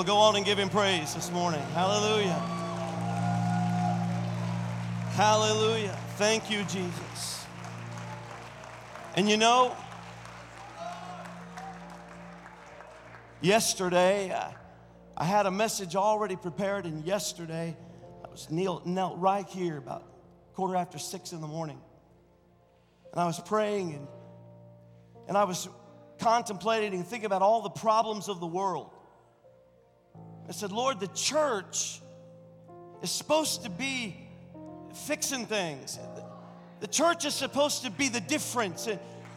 [0.00, 1.60] Well, go on and give him praise this morning.
[1.74, 2.32] Hallelujah.
[5.12, 5.94] Hallelujah.
[6.16, 7.44] Thank you, Jesus.
[9.14, 9.76] And you know,
[13.42, 14.48] yesterday, uh,
[15.18, 17.76] I had a message already prepared, and yesterday,
[18.24, 20.02] I was knelt, knelt right here about
[20.54, 21.78] quarter after six in the morning.
[23.12, 24.08] And I was praying and,
[25.28, 25.68] and I was
[26.18, 28.92] contemplating and thinking about all the problems of the world.
[30.50, 32.00] I said, Lord, the church
[33.02, 34.16] is supposed to be
[35.06, 35.96] fixing things.
[36.80, 38.88] The church is supposed to be the difference.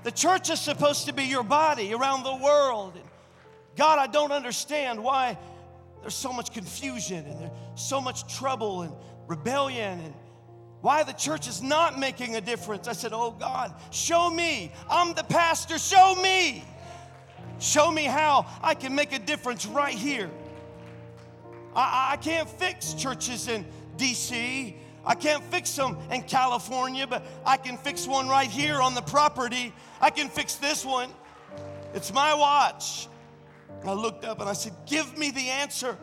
[0.01, 2.97] The church is supposed to be your body around the world.
[3.75, 5.37] God, I don't understand why
[6.01, 8.91] there's so much confusion and there's so much trouble and
[9.27, 10.13] rebellion and
[10.81, 12.87] why the church is not making a difference.
[12.87, 14.71] I said, Oh God, show me.
[14.89, 15.77] I'm the pastor.
[15.77, 16.63] Show me.
[17.59, 20.31] Show me how I can make a difference right here.
[21.75, 23.65] I, I can't fix churches in
[23.97, 24.75] DC.
[25.05, 29.01] I can't fix them in California, but I can fix one right here on the
[29.01, 29.73] property.
[29.99, 31.09] I can fix this one.
[31.93, 33.07] It's my watch.
[33.85, 35.97] I looked up and I said, Give me the answer.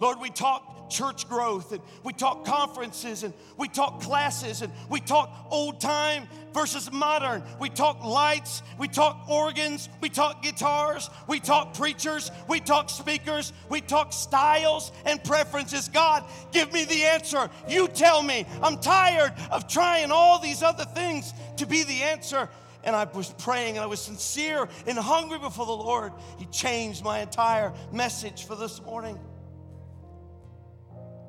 [0.00, 5.00] Lord, we talk church growth and we talk conferences and we talk classes and we
[5.00, 7.42] talk old time versus modern.
[7.60, 13.52] We talk lights, we talk organs, we talk guitars, we talk preachers, we talk speakers,
[13.68, 15.88] we talk styles and preferences.
[15.88, 17.50] God, give me the answer.
[17.68, 18.46] You tell me.
[18.62, 22.48] I'm tired of trying all these other things to be the answer
[22.84, 27.02] and I was praying and I was sincere and hungry before the Lord, He changed
[27.02, 29.18] my entire message for this morning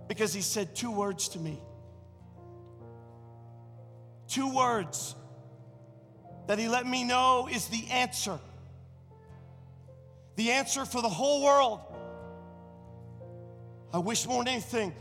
[0.07, 1.61] because he said two words to me.
[4.27, 5.15] Two words
[6.47, 8.39] that he let me know is the answer.
[10.35, 11.79] The answer for the whole world.
[13.93, 14.93] I wish more than anything,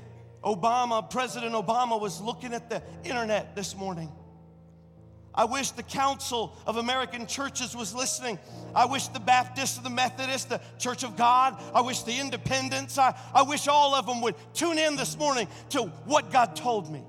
[0.42, 4.10] Obama, President Obama, was looking at the internet this morning
[5.34, 8.38] I wish the Council of American Churches was listening.
[8.74, 13.18] I wish the Baptists, the Methodists, the Church of God, I wish the Independents, I,
[13.34, 17.02] I wish all of them would tune in this morning to what God told me.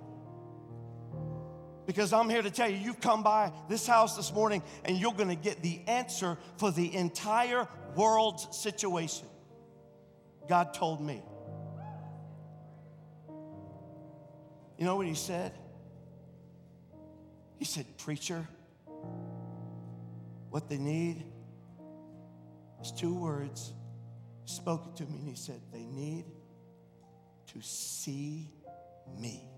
[1.85, 5.13] Because I'm here to tell you, you've come by this house this morning and you're
[5.13, 9.27] going to get the answer for the entire world's situation.
[10.49, 11.21] God told me.
[14.79, 15.53] You know what he said?
[17.57, 18.47] He said, Preacher,
[20.49, 21.23] what they need
[22.81, 23.73] is two words.
[24.43, 26.25] He spoke to me and he said, They need
[27.47, 28.51] to see
[29.19, 29.49] me.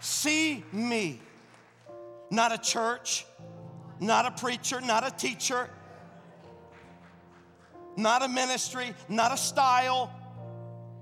[0.00, 1.20] See me.
[2.30, 3.24] Not a church,
[4.00, 5.70] not a preacher, not a teacher,
[7.96, 10.12] not a ministry, not a style,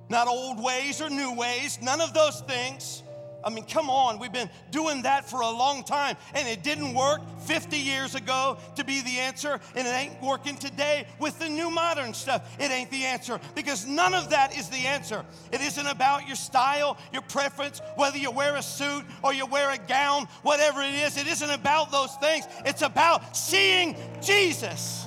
[0.09, 3.03] not old ways or new ways, none of those things.
[3.45, 6.95] I mean, come on, we've been doing that for a long time, and it didn't
[6.95, 11.49] work 50 years ago to be the answer, and it ain't working today with the
[11.49, 12.57] new modern stuff.
[12.59, 15.27] It ain't the answer because none of that is the answer.
[15.53, 19.71] It isn't about your style, your preference, whether you wear a suit or you wear
[19.71, 21.19] a gown, whatever it is.
[21.19, 22.47] It isn't about those things.
[22.65, 25.07] It's about seeing Jesus.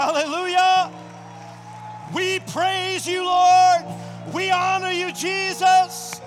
[0.00, 0.90] Hallelujah.
[2.14, 3.84] We praise you, Lord.
[4.32, 6.22] We honor you, Jesus.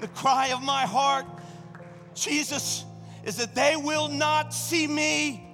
[0.00, 1.24] The cry of my heart,
[2.14, 2.84] Jesus,
[3.24, 5.48] is that they will not see me,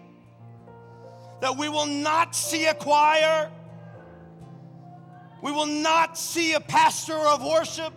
[1.41, 3.49] that we will not see a choir,
[5.41, 7.93] we will not see a pastor of worship,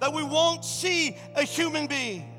[0.00, 2.33] that we won't see a human being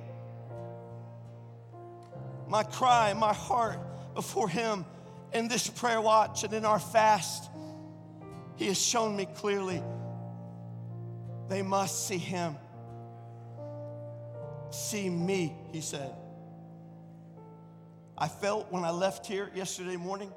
[2.47, 3.79] my cry, my heart
[4.13, 4.85] before Him
[5.33, 7.49] in this prayer watch and in our fast.
[8.55, 9.83] He has shown me clearly
[11.47, 12.55] they must see Him.
[14.71, 16.11] See me, He said.
[18.17, 20.31] I felt when I left here yesterday morning,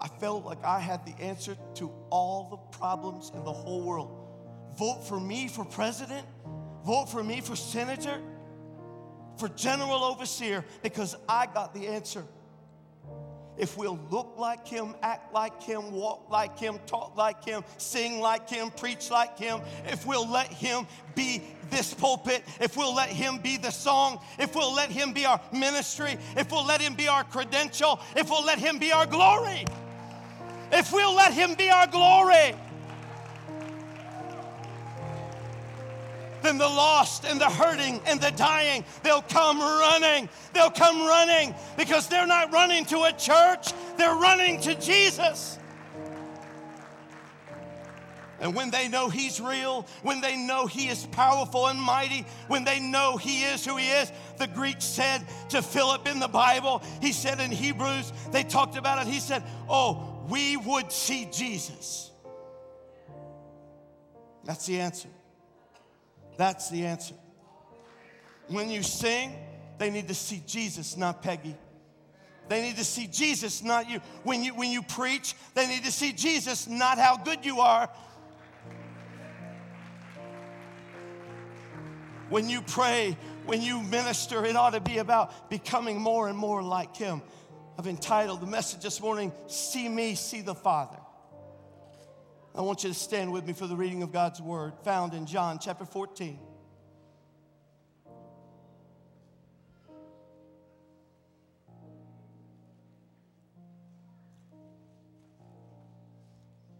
[0.00, 4.10] I felt like I had the answer to all the problems in the whole world.
[4.76, 6.26] Vote for me for president,
[6.84, 8.20] vote for me for senator
[9.36, 12.24] for general overseer because I got the answer.
[13.58, 18.20] if we'll look like Him, act like Him, walk like Him, talk like Him, sing
[18.20, 23.08] like Him, preach like Him, if we'll let Him be this pulpit, if we'll let
[23.08, 26.94] Him be the song, if we'll let Him be our ministry, if we'll let Him
[26.94, 29.64] be our credential, if we'll let Him be our glory,
[30.72, 32.54] if we'll let Him be our glory.
[36.46, 40.28] Then the lost and the hurting and the dying, they'll come running.
[40.52, 45.58] They'll come running because they're not running to a church, they're running to Jesus.
[48.38, 52.64] And when they know He's real, when they know He is powerful and mighty, when
[52.64, 56.82] they know He is who He is, the Greek said to Philip in the Bible,
[57.00, 62.10] he said in Hebrews, they talked about it, he said, Oh, we would see Jesus.
[64.44, 65.08] That's the answer.
[66.36, 67.14] That's the answer.
[68.48, 69.32] When you sing,
[69.78, 71.56] they need to see Jesus, not Peggy.
[72.48, 74.00] They need to see Jesus, not you.
[74.22, 77.90] When you when you preach, they need to see Jesus, not how good you are.
[82.28, 83.16] When you pray,
[83.46, 87.22] when you minister, it ought to be about becoming more and more like Him.
[87.78, 90.98] I've entitled the message this morning, See Me, See the Father.
[92.56, 95.26] I want you to stand with me for the reading of God's word found in
[95.26, 96.38] John chapter 14.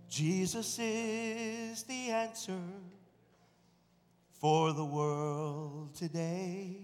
[0.08, 2.58] Jesus is the answer
[4.40, 6.78] for the world today.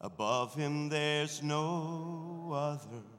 [0.00, 3.15] Above him, there's no other.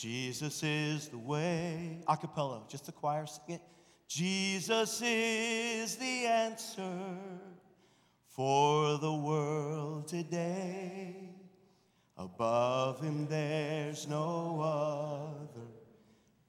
[0.00, 2.00] Jesus is the way.
[2.08, 3.60] Acapella, just the choir sing it.
[4.08, 6.98] Jesus is the answer
[8.28, 11.34] for the world today.
[12.16, 15.66] Above him, there's no other.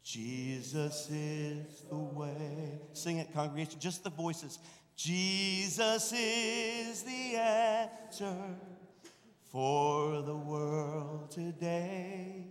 [0.01, 2.79] Jesus is the way.
[2.93, 4.59] Sing it, congregation, just the voices.
[4.95, 8.37] Jesus is the answer
[9.51, 12.45] for the world today.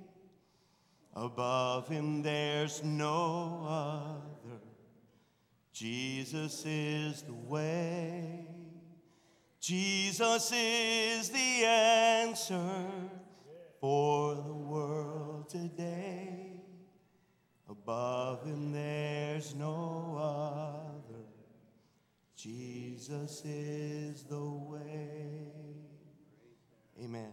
[1.15, 4.61] Above him there's no other.
[5.73, 8.47] Jesus is the way.
[9.61, 12.87] Jesus is the answer
[13.81, 16.63] for the world today.
[17.69, 21.25] Above him there's no other.
[22.37, 25.51] Jesus is the way.
[27.03, 27.33] Amen.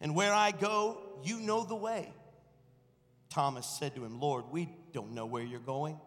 [0.00, 2.12] And where I go, you know the way.
[3.30, 5.98] Thomas said to him, Lord, we don't know where you're going.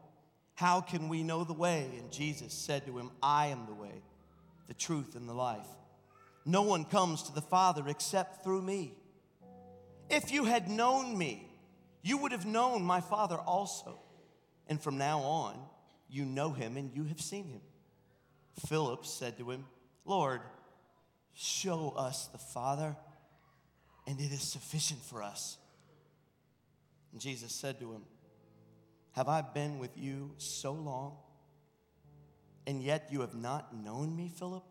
[0.56, 1.90] How can we know the way?
[1.98, 4.02] And Jesus said to him, I am the way,
[4.68, 5.68] the truth, and the life.
[6.46, 8.94] No one comes to the Father except through me.
[10.10, 11.48] If you had known me,
[12.02, 14.00] you would have known my Father also.
[14.68, 15.60] And from now on,
[16.10, 17.62] you know him and you have seen him.
[18.68, 19.66] Philip said to him,
[20.06, 20.42] Lord,
[21.34, 22.96] show us the Father
[24.12, 25.58] and it is sufficient for us.
[27.14, 28.02] And Jesus said to him,
[29.14, 31.16] Have I been with you so long,
[32.68, 34.66] and yet you have not known me, Philip?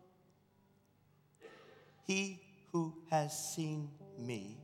[2.05, 2.39] He
[2.71, 3.89] who has seen
[4.19, 4.59] me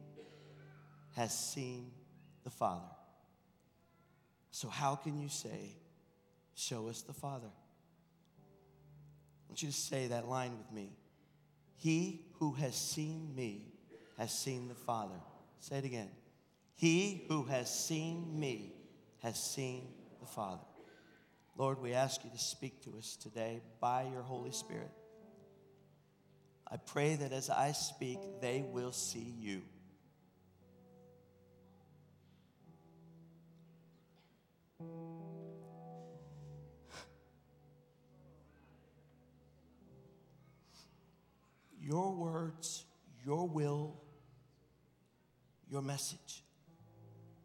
[1.15, 1.89] has seen
[2.43, 2.85] the Father.
[4.51, 5.75] So, how can you say,
[6.53, 7.49] Show us the Father?
[8.37, 10.91] I want you to say that line with me.
[11.77, 13.73] He who has seen me
[14.17, 15.19] has seen the Father.
[15.59, 16.09] Say it again.
[16.75, 18.73] He who has seen me
[19.23, 19.87] has seen
[20.19, 20.63] the Father.
[21.57, 24.91] Lord, we ask you to speak to us today by your Holy Spirit.
[26.69, 29.61] I pray that as I speak, they will see you.
[41.81, 42.83] Your words,
[43.25, 43.95] your will,
[45.69, 46.43] your message.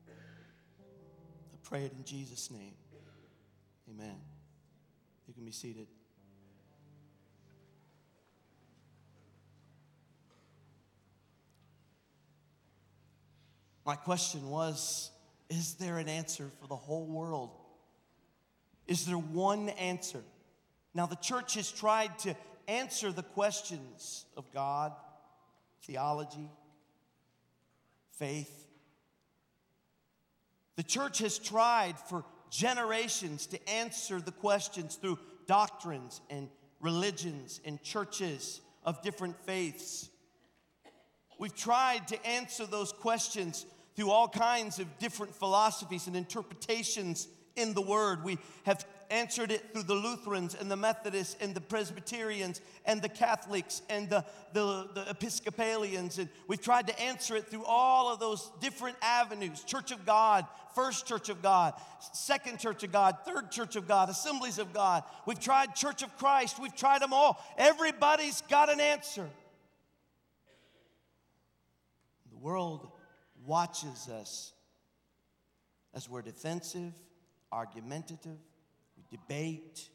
[0.08, 2.74] I pray it in Jesus' name.
[3.90, 4.16] Amen.
[5.26, 5.86] You can be seated.
[13.84, 15.10] My question was
[15.50, 17.50] Is there an answer for the whole world?
[18.86, 20.22] Is there one answer?
[20.94, 22.36] Now, the church has tried to
[22.68, 24.92] answer the questions of God,
[25.84, 26.50] theology,
[28.18, 28.66] faith.
[30.76, 36.48] The church has tried for generations to answer the questions through doctrines and
[36.80, 40.08] religions and churches of different faiths.
[41.38, 43.66] We've tried to answer those questions
[43.96, 48.24] through all kinds of different philosophies and interpretations in the Word.
[48.24, 53.08] We have answered it through the Lutherans and the Methodists and the Presbyterians and the
[53.08, 54.24] Catholics and the,
[54.54, 56.18] the, the, Episcopalians.
[56.18, 60.46] And we've tried to answer it through all of those different avenues Church of God,
[60.74, 61.74] First Church of God,
[62.14, 65.04] Second Church of God, Third Church of God, Assemblies of God.
[65.26, 66.58] We've tried Church of Christ.
[66.58, 67.38] We've tried them all.
[67.58, 69.28] Everybody's got an answer.
[72.30, 72.90] The world
[73.44, 74.54] watches us
[75.94, 76.94] as we're defensive,
[77.52, 78.38] argumentative,
[79.12, 79.88] debate,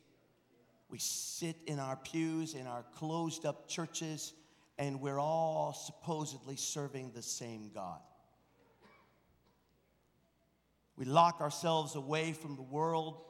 [0.89, 4.33] we sit in our pews in our closed up churches,
[4.77, 7.99] and we're all supposedly serving the same God.
[10.95, 13.21] We lock ourselves away from the world.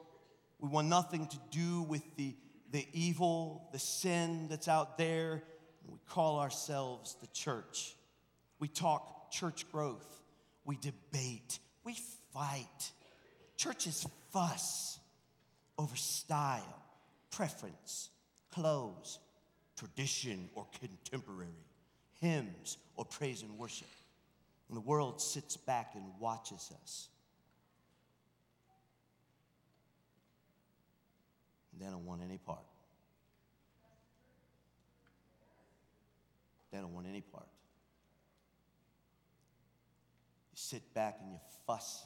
[0.58, 2.34] We want nothing to do with the,
[2.70, 5.42] the evil, the sin that's out there.
[5.86, 7.96] We call ourselves the church.
[8.58, 10.22] We talk church growth.
[10.64, 11.58] We debate.
[11.84, 11.96] We
[12.32, 12.92] fight.
[13.56, 14.97] Churches fuss
[15.78, 16.82] over style,
[17.30, 18.10] preference,
[18.52, 19.20] clothes,
[19.76, 21.46] tradition, or contemporary,
[22.20, 23.86] hymns, or praise and worship.
[24.68, 27.08] And the world sits back and watches us.
[31.78, 32.58] They don't want any part.
[36.72, 37.46] They don't want any part.
[40.50, 42.04] You sit back and you fuss,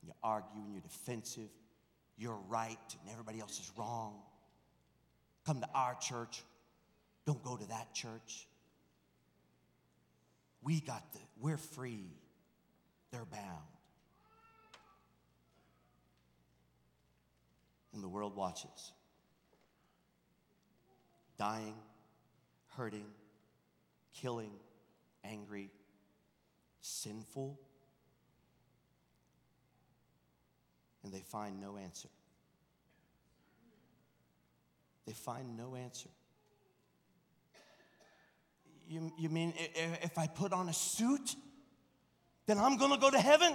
[0.00, 1.48] and you argue, and you're defensive.
[2.22, 4.14] You're right, and everybody else is wrong.
[5.44, 6.44] Come to our church.
[7.26, 8.46] Don't go to that church.
[10.62, 12.12] We got the, we're free.
[13.10, 13.66] They're bound.
[17.92, 18.92] And the world watches.
[21.38, 21.74] Dying,
[22.76, 23.06] hurting,
[24.14, 24.52] killing,
[25.24, 25.72] angry,
[26.82, 27.58] sinful,
[31.02, 32.08] and they find no answer.
[35.06, 36.08] They find no answer.
[38.88, 41.34] You, you mean if I put on a suit,
[42.46, 43.54] then I'm gonna go to heaven?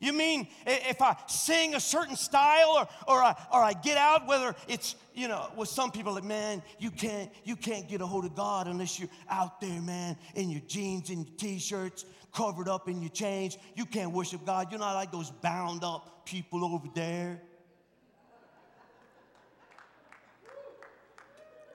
[0.00, 4.26] You mean if I sing a certain style or, or, I, or I get out,
[4.26, 8.06] whether it's, you know, with some people like, man, you can't, you can't get a
[8.06, 12.88] hold of God unless you're out there, man, in your jeans and t-shirts, covered up
[12.88, 13.58] in your chains.
[13.74, 14.68] You can't worship God.
[14.70, 17.42] You're not like those bound up people over there.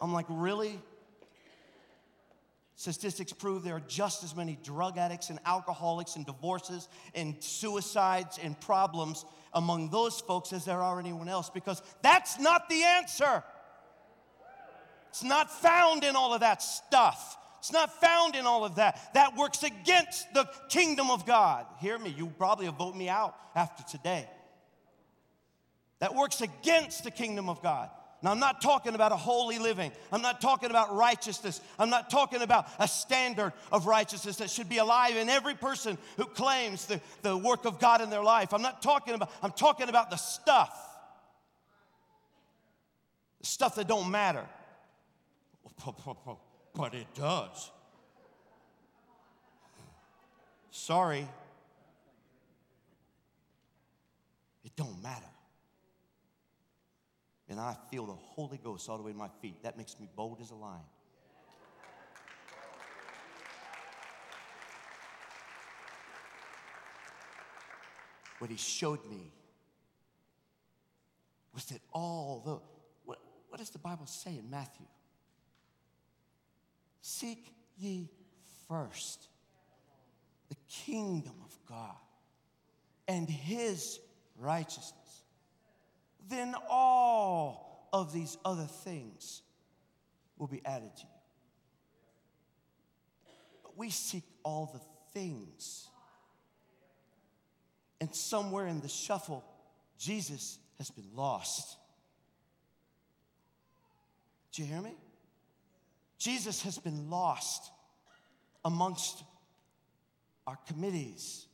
[0.01, 0.79] I'm like, really?
[2.75, 8.37] Statistics prove there are just as many drug addicts and alcoholics and divorces and suicides
[8.41, 13.43] and problems among those folks as there are anyone else because that's not the answer.
[15.09, 17.37] It's not found in all of that stuff.
[17.59, 19.13] It's not found in all of that.
[19.13, 21.65] That works against the kingdom of God.
[21.79, 24.29] Hear me, you probably vote me out after today.
[25.99, 27.89] That works against the kingdom of God.
[28.25, 29.91] Now, I'm not talking about a holy living.
[30.11, 31.61] I'm not talking about righteousness.
[31.77, 35.95] I'm not talking about a standard of righteousness that should be alive in every person
[36.17, 38.51] who claims the, the work of God in their life.
[38.51, 40.75] I'm not talking about, I'm talking about the stuff.
[43.41, 44.45] The stuff that don't matter.
[46.73, 47.71] But it does.
[50.71, 51.25] Sorry.
[54.65, 55.34] It don't matter
[57.49, 59.61] and I feel the Holy Ghost all the way to my feet.
[59.63, 60.81] That makes me bold as a lion.
[68.39, 69.31] What he showed me
[71.53, 72.59] was that all the,
[73.05, 73.19] what,
[73.49, 74.85] what does the Bible say in Matthew?
[77.01, 78.09] Seek ye
[78.67, 79.27] first
[80.49, 81.95] the kingdom of God
[83.07, 83.99] and his
[84.37, 85.04] righteousness
[86.29, 89.41] then all of these other things
[90.37, 91.09] will be added to you.
[93.63, 94.81] But we seek all the
[95.13, 95.87] things.
[98.01, 99.43] And somewhere in the shuffle,
[99.97, 101.77] Jesus has been lost.
[104.51, 104.93] Do you hear me?
[106.17, 107.71] Jesus has been lost
[108.63, 109.23] amongst
[110.47, 111.45] our committees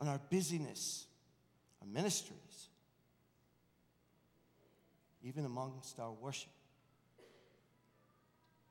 [0.00, 1.06] and our busyness,
[1.80, 2.38] our ministries,
[5.24, 6.52] even amongst our worship.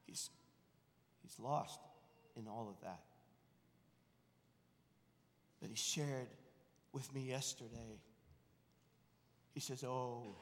[0.05, 0.29] He's,
[1.23, 1.79] he's lost
[2.37, 3.01] in all of that.
[5.59, 6.27] But he shared
[6.91, 7.99] with me yesterday.
[9.53, 10.35] He says, Oh,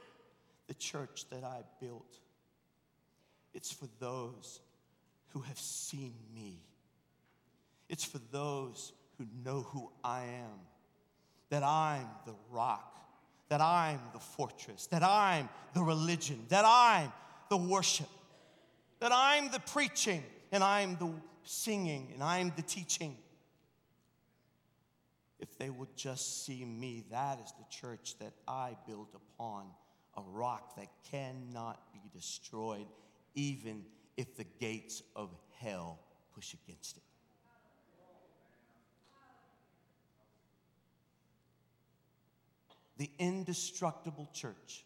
[0.67, 2.17] the church that I built,
[3.53, 4.59] it's for those
[5.29, 6.59] who have seen me.
[7.87, 10.59] It's for those who know who I am,
[11.49, 13.00] that I'm the rock,
[13.51, 17.11] that I'm the fortress, that I'm the religion, that I'm
[17.49, 18.07] the worship,
[19.01, 20.23] that I'm the preaching,
[20.53, 21.11] and I'm the
[21.43, 23.17] singing, and I'm the teaching.
[25.37, 29.65] If they would just see me, that is the church that I build upon
[30.15, 32.87] a rock that cannot be destroyed,
[33.35, 33.83] even
[34.15, 35.29] if the gates of
[35.59, 35.99] hell
[36.33, 37.03] push against it.
[43.01, 44.85] The indestructible church.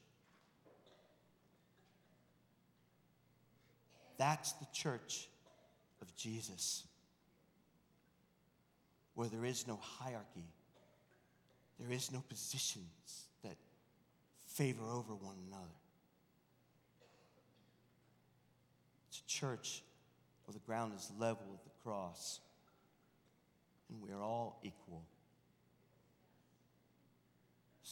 [4.18, 5.28] That's the church
[6.02, 6.86] of Jesus,
[9.16, 10.48] where there is no hierarchy,
[11.78, 13.58] there is no positions that
[14.48, 15.66] favor over one another.
[19.10, 19.84] It's a church
[20.46, 22.40] where the ground is level with the cross
[23.90, 25.04] and we are all equal.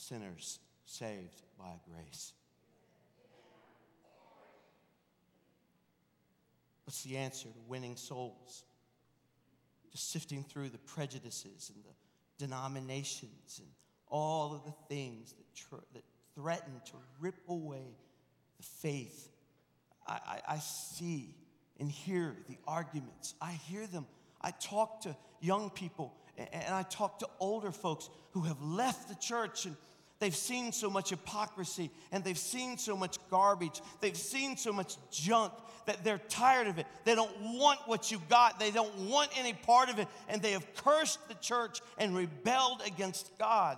[0.03, 2.33] Sinners saved by grace.
[6.83, 8.65] What's the answer to winning souls?
[9.91, 13.67] Just sifting through the prejudices and the denominations and
[14.09, 16.03] all of the things that, tr- that
[16.35, 17.95] threaten to rip away
[18.57, 19.29] the faith.
[20.05, 21.33] I, I, I see
[21.79, 23.35] and hear the arguments.
[23.41, 24.05] I hear them.
[24.41, 29.15] I talk to young people and I talk to older folks who have left the
[29.15, 29.75] church and
[30.23, 33.81] they've seen so much hypocrisy and they've seen so much garbage.
[33.99, 35.51] They've seen so much junk
[35.85, 36.87] that they're tired of it.
[37.03, 40.53] They don't want what you got, they don't want any part of it, and they
[40.53, 43.77] have cursed the church and rebelled against God.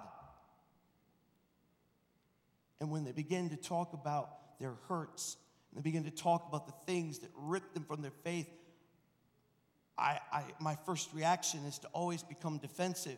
[2.80, 5.38] And when they begin to talk about their hurts,
[5.72, 8.50] and they begin to talk about the things that rip them from their faith,
[9.98, 13.18] I, I, my first reaction is to always become defensive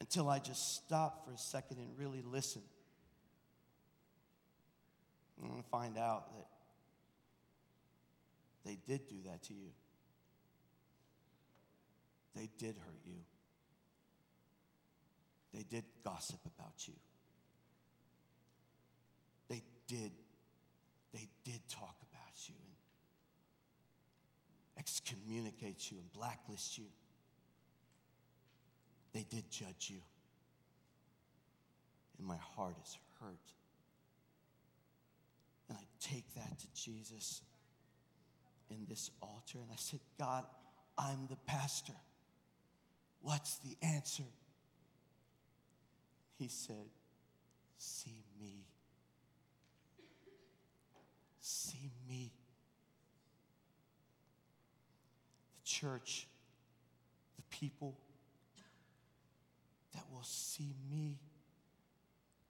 [0.00, 2.62] until I just stop for a second and really listen.
[5.42, 6.46] And find out that
[8.64, 9.70] they did do that to you.
[12.34, 13.18] They did hurt you.
[15.54, 16.94] They did gossip about you.
[19.48, 20.12] They did,
[21.14, 22.74] they did talk about you and
[24.78, 26.84] excommunicate you and blacklist you.
[29.16, 30.02] They did judge you.
[32.18, 33.38] And my heart is hurt.
[35.70, 37.40] And I take that to Jesus
[38.68, 40.44] in this altar and I said, God,
[40.98, 41.94] I'm the pastor.
[43.22, 44.24] What's the answer?
[46.38, 46.90] He said,
[47.78, 48.66] See me.
[51.40, 52.32] See me.
[55.54, 56.28] The church,
[57.36, 57.96] the people
[59.96, 61.18] that will see me,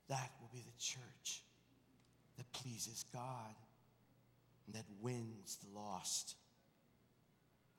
[0.08, 1.42] that will be the church
[2.36, 3.54] that pleases God
[4.66, 6.34] and that wins the lost.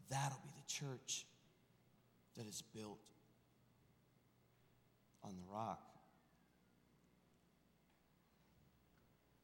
[0.10, 1.26] That'll be the church
[2.38, 3.00] that is built
[5.24, 5.82] on the rock.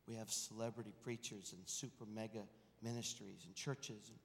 [0.07, 2.43] We have celebrity preachers and super mega
[2.81, 4.09] ministries and churches.
[4.09, 4.17] And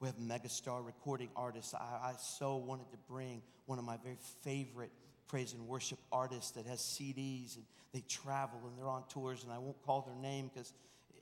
[0.00, 1.74] we have megastar recording artists.
[1.74, 4.92] I, I so wanted to bring one of my very favorite
[5.28, 9.44] praise and worship artists that has CDs and they travel and they're on tours.
[9.44, 10.72] And I won't call their name because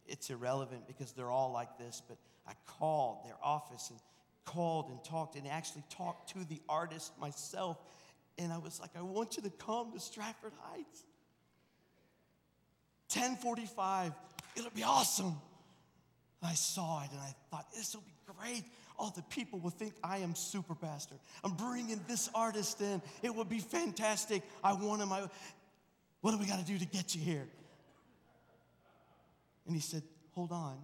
[0.06, 2.02] it's irrelevant because they're all like this.
[2.06, 3.98] But I called their office and
[4.44, 7.78] called and talked and actually talked to the artist myself.
[8.38, 11.04] And I was like, I want you to come to Stratford Heights.
[13.14, 14.12] 1045,
[14.56, 15.36] it'll be awesome.
[16.40, 18.64] And I saw it and I thought, this will be great.
[18.98, 21.16] All the people will think I am super pastor.
[21.42, 23.02] I'm bringing this artist in.
[23.22, 24.42] It would be fantastic.
[24.62, 25.12] I want him.
[25.12, 25.28] I,
[26.20, 27.48] what do we got to do to get you here?
[29.66, 30.02] And he said,
[30.32, 30.78] hold on.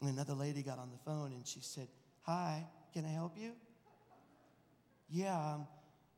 [0.00, 1.88] And another lady got on the phone and she said,
[2.22, 3.52] Hi, can I help you?
[5.10, 5.66] Yeah, I'm,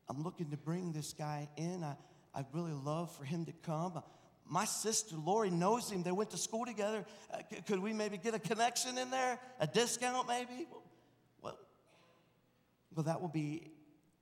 [0.09, 1.83] I'm looking to bring this guy in.
[1.83, 1.95] I,
[2.35, 4.01] I'd really love for him to come.
[4.51, 6.03] My sister Lori knows him.
[6.03, 7.05] They went to school together.
[7.33, 9.39] Uh, c- could we maybe get a connection in there?
[9.61, 10.67] A discount, maybe?
[11.41, 11.57] Well,
[12.93, 13.71] well, that will be,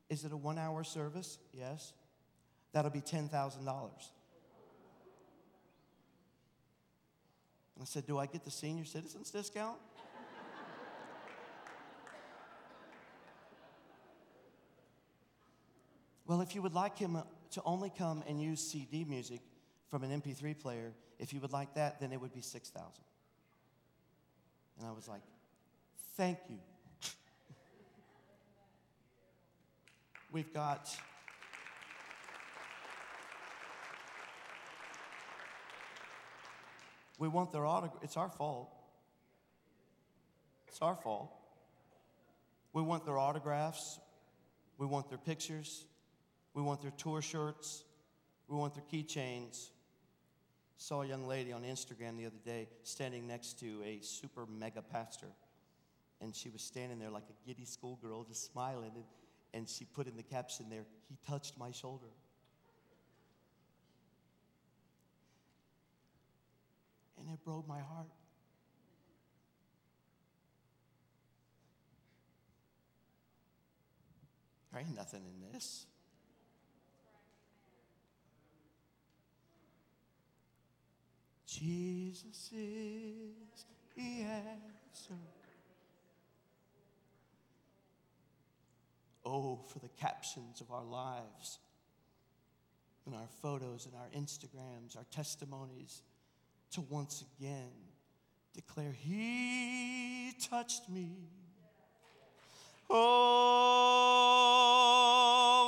[0.07, 1.39] is it a one hour service?
[1.51, 1.93] Yes.
[2.73, 3.31] That'll be $10,000.
[3.65, 3.89] And
[7.81, 9.79] I said, Do I get the senior citizens discount?
[16.27, 17.23] well, if you would like him uh,
[17.53, 19.41] to only come and use CD music
[19.89, 22.85] from an MP3 player, if you would like that, then it would be 6000
[24.77, 25.21] And I was like,
[26.15, 26.57] Thank you.
[30.31, 30.89] We've got.
[37.17, 38.03] We want their autograph.
[38.03, 38.69] It's our fault.
[40.67, 41.31] It's our fault.
[42.73, 43.99] We want their autographs.
[44.77, 45.85] We want their pictures.
[46.53, 47.83] We want their tour shirts.
[48.47, 49.69] We want their keychains.
[50.81, 54.81] Saw a young lady on Instagram the other day standing next to a super mega
[54.81, 55.27] pastor.
[56.21, 58.91] And she was standing there like a giddy schoolgirl, just smiling.
[58.95, 59.03] And,
[59.53, 62.07] and she put in the caption there, He touched my shoulder.
[67.19, 68.07] And it broke my heart.
[74.71, 75.87] There ain't nothing in this.
[81.49, 83.65] Jesus is
[83.95, 85.15] the answer.
[89.25, 91.57] Oh, for the captions of our lives
[93.07, 96.03] and our photos and our Instagrams, our testimonies,
[96.71, 97.71] to once again
[98.53, 101.15] declare, He touched me.
[102.89, 103.05] Oh,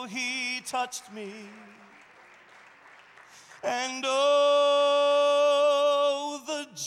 [0.09, 1.31] He touched me.
[3.63, 5.30] And oh,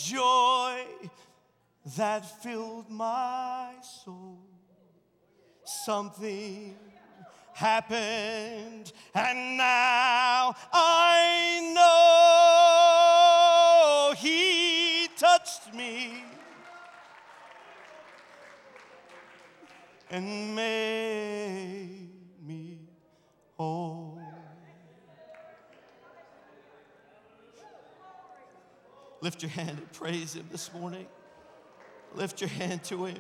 [0.03, 0.85] joy
[1.97, 3.71] that filled my
[4.05, 4.39] soul.
[5.65, 6.77] Something
[7.53, 12.15] happened, and now I know
[14.17, 16.25] He touched me
[20.11, 22.11] and made
[22.47, 22.79] me
[23.57, 24.04] whole.
[29.25, 31.07] Lift your hand and praise Him this morning.
[32.15, 33.17] Lift your hand to Him.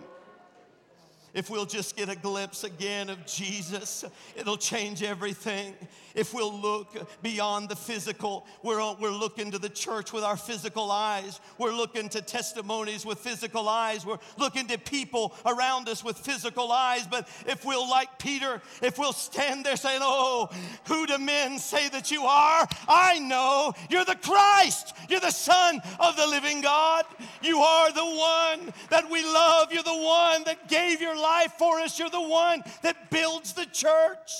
[1.35, 4.05] If we'll just get a glimpse again of Jesus,
[4.36, 5.74] it'll change everything.
[6.15, 10.93] If we'll look beyond the physical, we're, we're looking to the church with our physical
[10.93, 11.40] eyes.
[11.59, 14.06] We're looking to testimonies with physical eyes.
[14.06, 17.05] We're looking to people around us with physical eyes.
[17.09, 20.51] But if we'll, like Peter, if we'll stand there saying, Oh,
[20.86, 22.69] who do men say that you are?
[22.86, 24.94] I know you're the Christ.
[25.09, 27.06] You're the Son of the living God.
[27.43, 29.73] You are the one that we love.
[29.73, 31.23] You're the one that gave your life
[31.59, 31.98] for us.
[31.98, 34.30] You're the one that builds the church.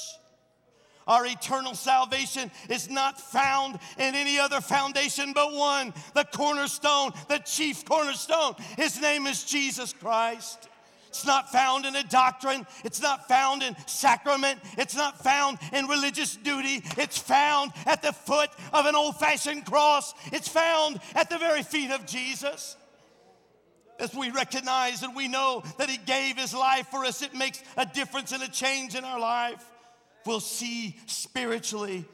[1.06, 7.39] Our eternal salvation is not found in any other foundation but one, the cornerstone, the
[7.39, 8.55] chief cornerstone.
[8.77, 10.69] His name is Jesus Christ.
[11.09, 12.66] It's not found in a doctrine.
[12.82, 14.59] It's not found in sacrament.
[14.77, 16.82] It's not found in religious duty.
[16.98, 20.12] It's found at the foot of an old fashioned cross.
[20.32, 22.77] It's found at the very feet of Jesus.
[23.99, 27.62] As we recognize and we know that He gave His life for us, it makes
[27.77, 29.65] a difference and a change in our life.
[30.27, 32.05] We'll see spiritually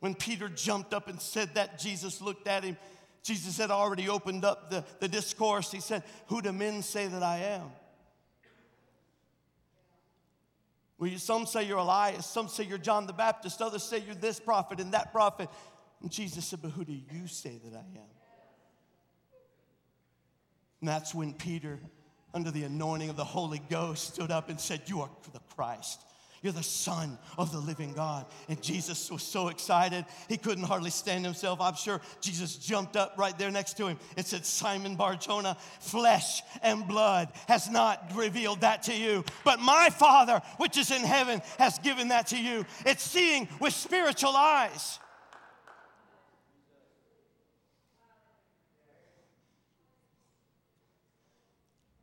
[0.00, 2.76] when Peter jumped up and said that, Jesus looked at him.
[3.22, 5.70] Jesus had already opened up the, the discourse.
[5.70, 7.70] He said, Who do men say that I am?
[10.98, 14.14] Well, you, some say you're Elias, some say you're John the Baptist, others say you're
[14.14, 15.48] this prophet and that prophet.
[16.00, 18.17] And Jesus said, But who do you say that I am?
[20.80, 21.78] And that's when Peter,
[22.34, 26.00] under the anointing of the Holy Ghost, stood up and said, You are the Christ.
[26.42, 28.26] You're the Son of the living God.
[28.48, 31.60] And Jesus was so excited, he couldn't hardly stand himself.
[31.60, 36.42] I'm sure Jesus jumped up right there next to him and said, Simon Barjona, flesh
[36.62, 41.42] and blood has not revealed that to you, but my Father, which is in heaven,
[41.58, 42.64] has given that to you.
[42.86, 45.00] It's seeing with spiritual eyes.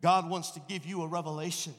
[0.06, 1.74] God wants to give you a revelation.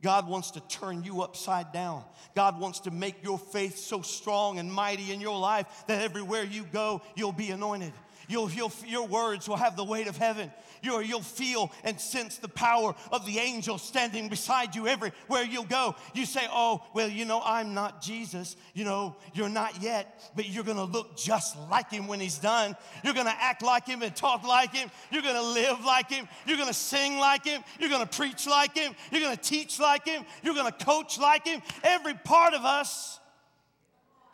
[0.00, 2.04] God wants to turn you upside down.
[2.36, 6.44] God wants to make your faith so strong and mighty in your life that everywhere
[6.44, 7.92] you go, you'll be anointed.
[8.28, 10.52] You'll, you'll, your words will have the weight of heaven.
[10.82, 15.64] You'll, you'll feel and sense the power of the angel standing beside you everywhere you'll
[15.64, 15.96] go.
[16.14, 18.56] You say, Oh, well, you know, I'm not Jesus.
[18.74, 22.76] You know, you're not yet, but you're gonna look just like him when he's done.
[23.02, 24.90] You're gonna act like him and talk like him.
[25.10, 26.28] You're gonna live like him.
[26.46, 27.62] You're gonna sing like him.
[27.80, 28.94] You're gonna preach like him.
[29.10, 30.24] You're gonna teach like him.
[30.42, 31.62] You're gonna coach like him.
[31.82, 33.18] Every part of us,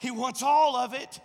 [0.01, 1.21] he wants all of it.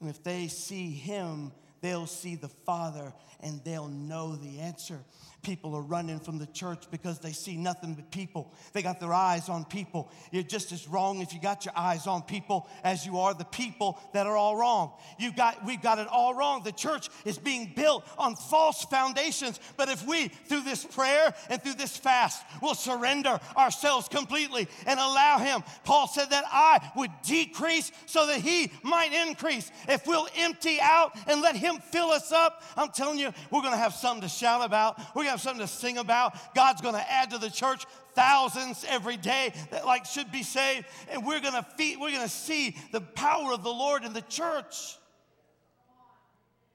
[0.00, 5.00] And if they see him, they'll see the Father and they'll know the answer.
[5.42, 8.52] People are running from the church because they see nothing but people.
[8.74, 10.10] They got their eyes on people.
[10.30, 13.46] You're just as wrong if you got your eyes on people as you are the
[13.46, 14.92] people that are all wrong.
[15.18, 16.62] You got we've got it all wrong.
[16.62, 19.58] The church is being built on false foundations.
[19.78, 25.00] But if we, through this prayer and through this fast, will surrender ourselves completely and
[25.00, 29.70] allow him, Paul said that I would decrease so that he might increase.
[29.88, 33.76] If we'll empty out and let him fill us up, I'm telling you, we're gonna
[33.76, 35.00] have something to shout about.
[35.14, 36.54] We're have something to sing about.
[36.54, 37.84] God's gonna add to the church
[38.14, 40.86] thousands every day that like should be saved.
[41.10, 44.96] And we're gonna feed, we're gonna see the power of the Lord in the church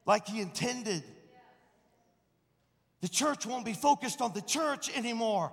[0.06, 1.04] like he intended.
[3.02, 5.52] The church won't be focused on the church anymore.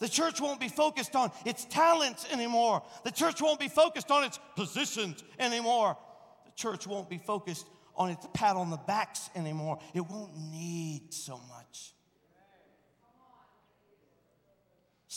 [0.00, 2.82] The church won't be focused on its talents anymore.
[3.04, 5.96] The church won't be focused on its positions anymore.
[6.46, 7.66] The church won't be focused
[7.96, 9.78] on its pat on the backs anymore.
[9.94, 11.57] It won't need so much.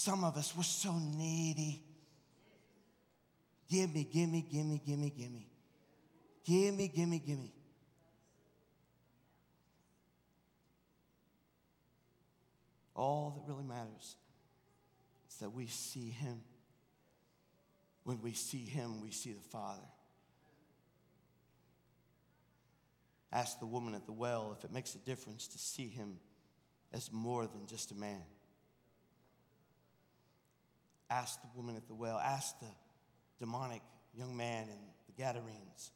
[0.03, 1.79] Some of us, we're so needy.
[3.69, 5.47] Give me, give me, give me, give me, give me.
[6.43, 7.53] Give me, give me, give me.
[12.95, 14.15] All that really matters
[15.29, 16.41] is that we see Him.
[18.03, 19.85] When we see Him, we see the Father.
[23.31, 26.17] Ask the woman at the well if it makes a difference to see Him
[26.91, 28.23] as more than just a man.
[31.11, 32.17] Ask the woman at the well.
[32.17, 32.67] Ask the
[33.37, 33.81] demonic
[34.15, 34.77] young man in
[35.07, 35.91] the Gadarenes.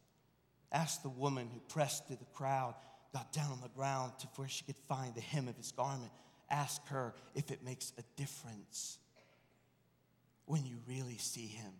[0.73, 2.75] Ask the woman who pressed through the crowd,
[3.13, 6.11] got down on the ground to where she could find the hem of his garment.
[6.49, 8.97] Ask her if it makes a difference
[10.45, 11.71] when you really see him.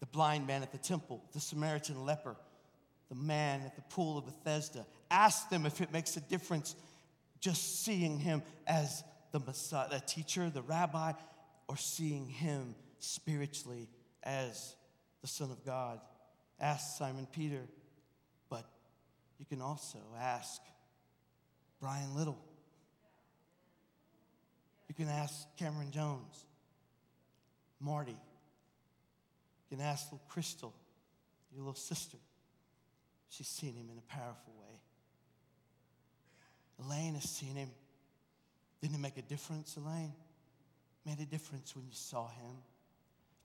[0.00, 2.36] The blind man at the temple, the Samaritan leper,
[3.10, 4.86] the man at the pool of Bethesda.
[5.10, 6.74] Ask them if it makes a difference
[7.38, 11.12] just seeing him as the Messiah, the teacher, the rabbi,
[11.70, 13.88] or seeing him spiritually
[14.24, 14.74] as
[15.20, 16.00] the Son of God.
[16.58, 17.60] Ask Simon Peter,
[18.48, 18.64] but
[19.38, 20.60] you can also ask
[21.80, 22.44] Brian Little.
[24.88, 26.44] You can ask Cameron Jones,
[27.78, 28.18] Marty.
[29.70, 30.74] You can ask little Crystal,
[31.52, 32.18] your little sister.
[33.28, 34.80] She's seen him in a powerful way.
[36.84, 37.70] Elaine has seen him.
[38.82, 40.14] Didn't it make a difference, Elaine?
[41.06, 42.56] Made a difference when you saw him.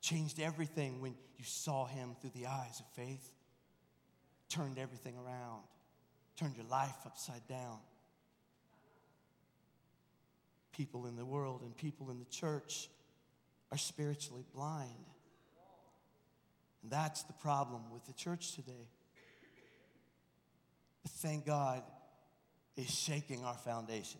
[0.02, 3.32] Changed everything when you saw him through the eyes of faith.
[4.50, 5.64] Turned everything around.
[6.36, 7.80] Turned your life upside down.
[10.74, 12.90] People in the world and people in the church
[13.72, 14.90] are spiritually blind.
[16.84, 18.90] And that's the problem with the church today.
[21.02, 21.82] But thank God
[22.76, 24.20] is shaking our foundation.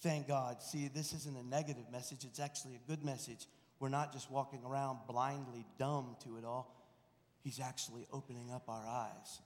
[0.00, 0.62] Thank God.
[0.62, 3.46] See, this isn't a negative message, it's actually a good message.
[3.80, 6.74] We're not just walking around blindly dumb to it all.
[7.42, 9.40] He's actually opening up our eyes.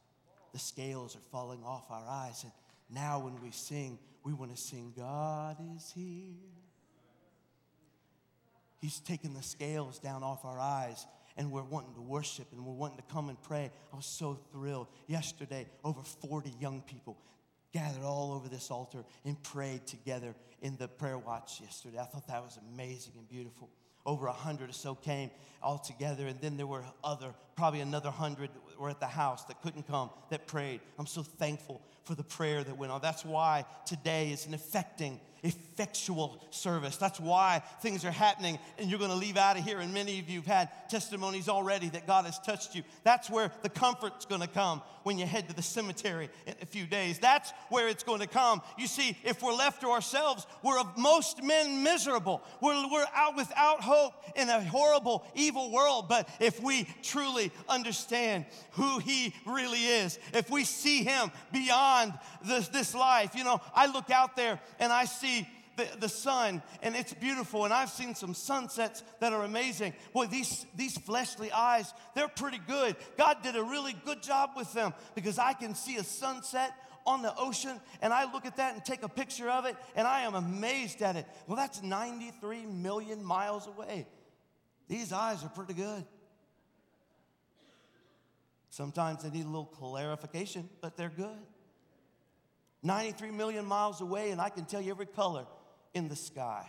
[0.52, 2.44] The scales are falling off our eyes.
[2.44, 2.52] And
[2.90, 6.34] now, when we sing, we want to sing, God is here.
[8.80, 11.04] He's taking the scales down off our eyes
[11.36, 13.70] and we're wanting to worship and we're wanting to come and pray.
[13.92, 14.88] I was so thrilled.
[15.06, 17.16] Yesterday, over 40 young people
[17.72, 21.98] gathered all over this altar and prayed together in the prayer watch yesterday.
[21.98, 23.68] I thought that was amazing and beautiful.
[24.06, 25.30] Over a hundred or so came
[25.62, 29.60] all together, and then there were other, probably another hundred were at the house that
[29.60, 30.80] couldn't come that prayed.
[30.98, 33.02] I'm so thankful for the prayer that went on.
[33.02, 36.96] That's why today is an affecting effectual service.
[36.96, 39.78] That's why things are happening, and you're going to leave out of here.
[39.78, 42.82] And many of you have had testimonies already that God has touched you.
[43.04, 46.66] That's where the comfort's going to come when you head to the cemetery in a
[46.66, 47.18] few days.
[47.18, 48.62] That's where it's going to come.
[48.76, 52.42] You see, if we're left to ourselves, we're of most men miserable.
[52.60, 56.08] We're, we're out without hope in a horrible, evil world.
[56.08, 61.97] But if we truly understand who He really is, if we see Him beyond
[62.44, 65.46] this, this life, you know, I look out there and I see
[65.78, 67.64] the, the sun and it's beautiful.
[67.64, 69.94] And I've seen some sunsets that are amazing.
[70.12, 72.96] Boy, these, these fleshly eyes, they're pretty good.
[73.16, 76.72] God did a really good job with them because I can see a sunset
[77.06, 80.06] on the ocean and I look at that and take a picture of it and
[80.06, 81.26] I am amazed at it.
[81.46, 84.06] Well, that's 93 million miles away.
[84.88, 86.04] These eyes are pretty good.
[88.70, 91.38] Sometimes they need a little clarification, but they're good.
[92.82, 95.46] 93 million miles away, and I can tell you every color
[95.94, 96.66] in the sky.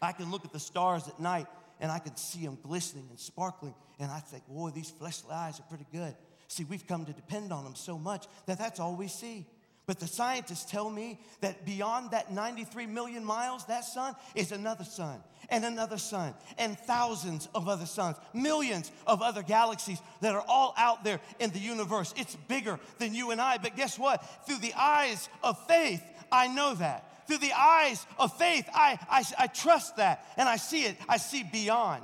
[0.00, 1.46] I can look at the stars at night
[1.80, 5.60] and I can see them glistening and sparkling, and I think, boy, these fleshly eyes
[5.60, 6.14] are pretty good.
[6.48, 9.46] See, we've come to depend on them so much that that's all we see.
[9.88, 14.84] But the scientists tell me that beyond that 93 million miles, that sun is another
[14.84, 20.44] sun and another sun and thousands of other suns, millions of other galaxies that are
[20.46, 22.12] all out there in the universe.
[22.18, 23.56] It's bigger than you and I.
[23.56, 24.22] But guess what?
[24.46, 27.26] Through the eyes of faith, I know that.
[27.26, 30.98] Through the eyes of faith, I, I, I trust that and I see it.
[31.08, 32.02] I see beyond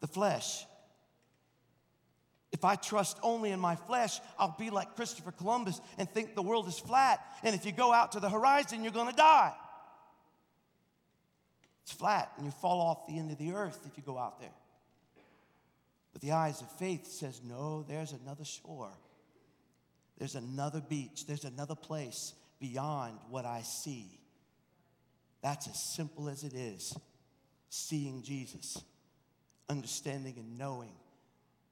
[0.00, 0.66] the flesh.
[2.52, 6.42] If I trust only in my flesh, I'll be like Christopher Columbus and think the
[6.42, 7.20] world is flat.
[7.42, 9.52] And if you go out to the horizon, you're going to die.
[11.82, 14.40] It's flat and you fall off the end of the earth if you go out
[14.40, 14.54] there.
[16.12, 18.92] But the eyes of faith says, no, there's another shore.
[20.18, 21.26] There's another beach.
[21.26, 24.18] There's another place beyond what I see.
[25.42, 26.96] That's as simple as it is
[27.68, 28.82] seeing Jesus,
[29.68, 30.92] understanding and knowing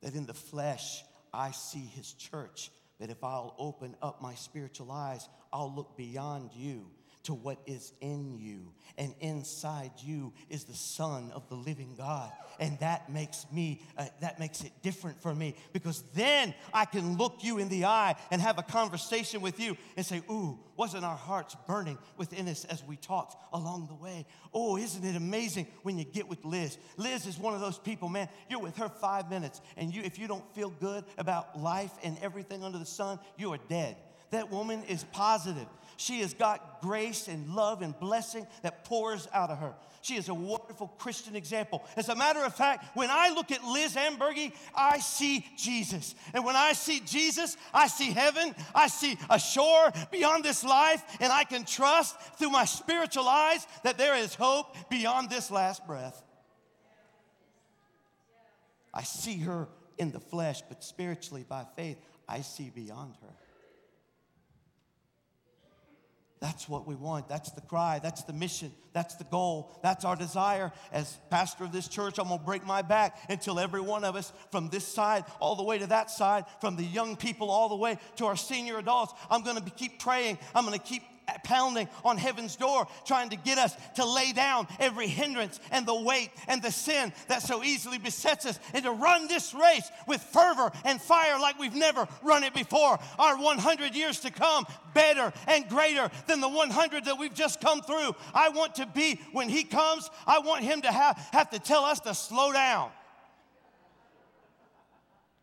[0.05, 1.03] that in the flesh
[1.33, 2.71] I see his church.
[3.01, 6.87] That if I'll open up my spiritual eyes, I'll look beyond you
[7.25, 8.73] to what is in you.
[8.97, 12.31] And inside you is the Son of the living God.
[12.61, 17.17] And that makes me, uh, that makes it different for me because then I can
[17.17, 21.05] look you in the eye and have a conversation with you and say, Ooh, wasn't
[21.05, 24.27] our hearts burning within us as we talked along the way?
[24.53, 26.79] Oh, isn't it amazing when you get with Liz?
[26.97, 30.19] Liz is one of those people, man, you're with her five minutes and you, if
[30.19, 33.97] you don't feel good about life and everything under the sun, you are dead.
[34.31, 35.67] That woman is positive.
[35.97, 39.75] She has got grace and love and blessing that pours out of her.
[40.03, 41.83] She is a wonderful Christian example.
[41.97, 46.15] As a matter of fact, when I look at Liz Ambergy, I see Jesus.
[46.35, 48.55] And when I see Jesus, I see heaven.
[48.75, 53.67] I see a shore beyond this life, and I can trust through my spiritual eyes
[53.83, 56.23] that there is hope beyond this last breath.
[58.93, 61.97] I see her in the flesh, but spiritually by faith,
[62.29, 63.35] I see beyond her.
[66.45, 67.27] That's what we want.
[67.27, 68.01] That's the cry.
[68.03, 68.71] That's the mission.
[68.93, 69.73] That's the goal.
[69.83, 70.73] That's our desire.
[70.93, 74.15] As pastor of this church, I'm going to break my back until every one of
[74.15, 77.71] us, from this side all the way to that side, from the young people all
[77.71, 80.37] the way to our senior adults, I'm going to keep praying.
[80.55, 81.03] I'm going to keep
[81.45, 85.95] pounding on heaven's door, trying to get us to lay down every hindrance and the
[85.95, 90.23] weight and the sin that so easily besets us, and to run this race with
[90.23, 92.99] fervor and fire like we've never run it before.
[93.19, 97.83] Our 100 years to come, better and greater than the 100 that we've just come
[97.83, 98.15] through.
[98.35, 101.85] I want to be, when He comes, I want Him to have, have to tell
[101.85, 102.91] us to slow down.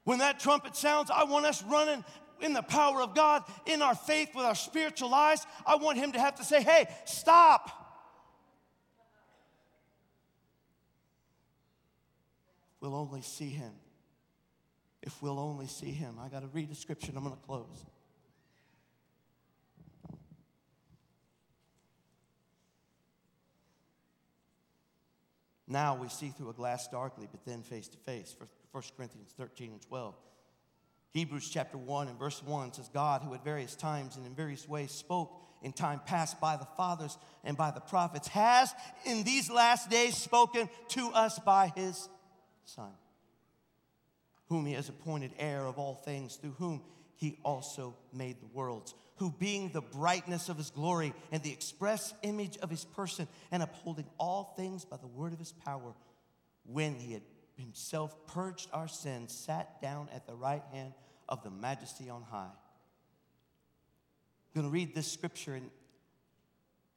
[0.03, 2.03] When that trumpet sounds, I want us running
[2.41, 6.11] in the power of God, in our faith, with our spiritual eyes, I want him
[6.13, 7.77] to have to say, hey, stop.
[12.79, 13.73] We'll only see him.
[15.01, 16.15] If we'll only see him.
[16.19, 17.85] I got to read the scripture I'm going to close.
[25.67, 28.35] Now we see through a glass darkly, but then face to face.
[28.71, 30.15] 1 Corinthians 13 and 12.
[31.11, 34.67] Hebrews chapter 1 and verse 1 says, God, who at various times and in various
[34.67, 38.73] ways spoke in time past by the fathers and by the prophets, has
[39.05, 42.07] in these last days spoken to us by his
[42.63, 42.91] Son,
[44.47, 46.81] whom he has appointed heir of all things, through whom
[47.17, 52.13] he also made the worlds, who being the brightness of his glory and the express
[52.23, 55.93] image of his person, and upholding all things by the word of his power,
[56.63, 57.21] when he had
[57.55, 60.93] himself purged our sins, sat down at the right hand
[61.29, 62.49] of the majesty on high.
[64.53, 65.69] I'm going to read this scripture and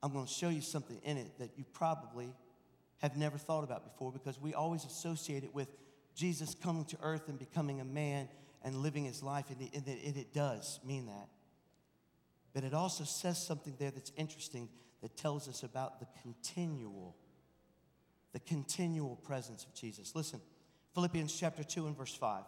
[0.02, 2.32] I'm going to show you something in it that you probably
[2.98, 5.68] have never thought about before because we always associate it with
[6.14, 8.28] Jesus coming to earth and becoming a man
[8.62, 11.28] and living his life, and it, and it does mean that.
[12.54, 14.68] But it also says something there that's interesting
[15.02, 17.14] that tells us about the continual
[18.34, 20.14] the continual presence of Jesus.
[20.16, 20.40] Listen,
[20.92, 22.42] Philippians chapter 2 and verse 5.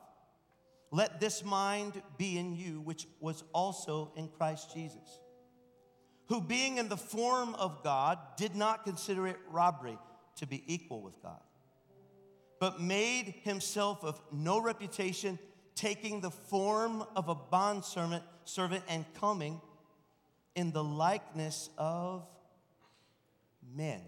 [0.90, 5.20] Let this mind be in you, which was also in Christ Jesus,
[6.26, 9.96] who being in the form of God did not consider it robbery
[10.36, 11.40] to be equal with God,
[12.58, 15.38] but made himself of no reputation,
[15.76, 19.60] taking the form of a bondservant servant and coming
[20.56, 22.26] in the likeness of
[23.76, 24.00] men.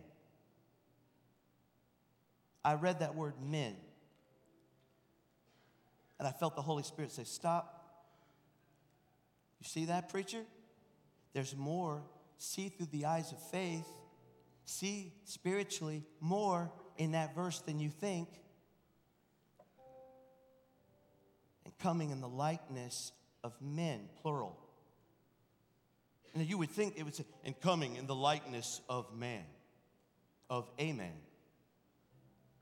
[2.68, 3.74] I read that word men.
[6.18, 7.74] And I felt the Holy Spirit say, Stop.
[9.58, 10.42] You see that, preacher?
[11.32, 12.02] There's more.
[12.36, 13.88] See through the eyes of faith.
[14.66, 18.28] See spiritually more in that verse than you think.
[21.64, 23.12] And coming in the likeness
[23.42, 24.58] of men, plural.
[26.34, 29.44] And you would think it would say, and coming in the likeness of man,
[30.50, 31.16] of a man.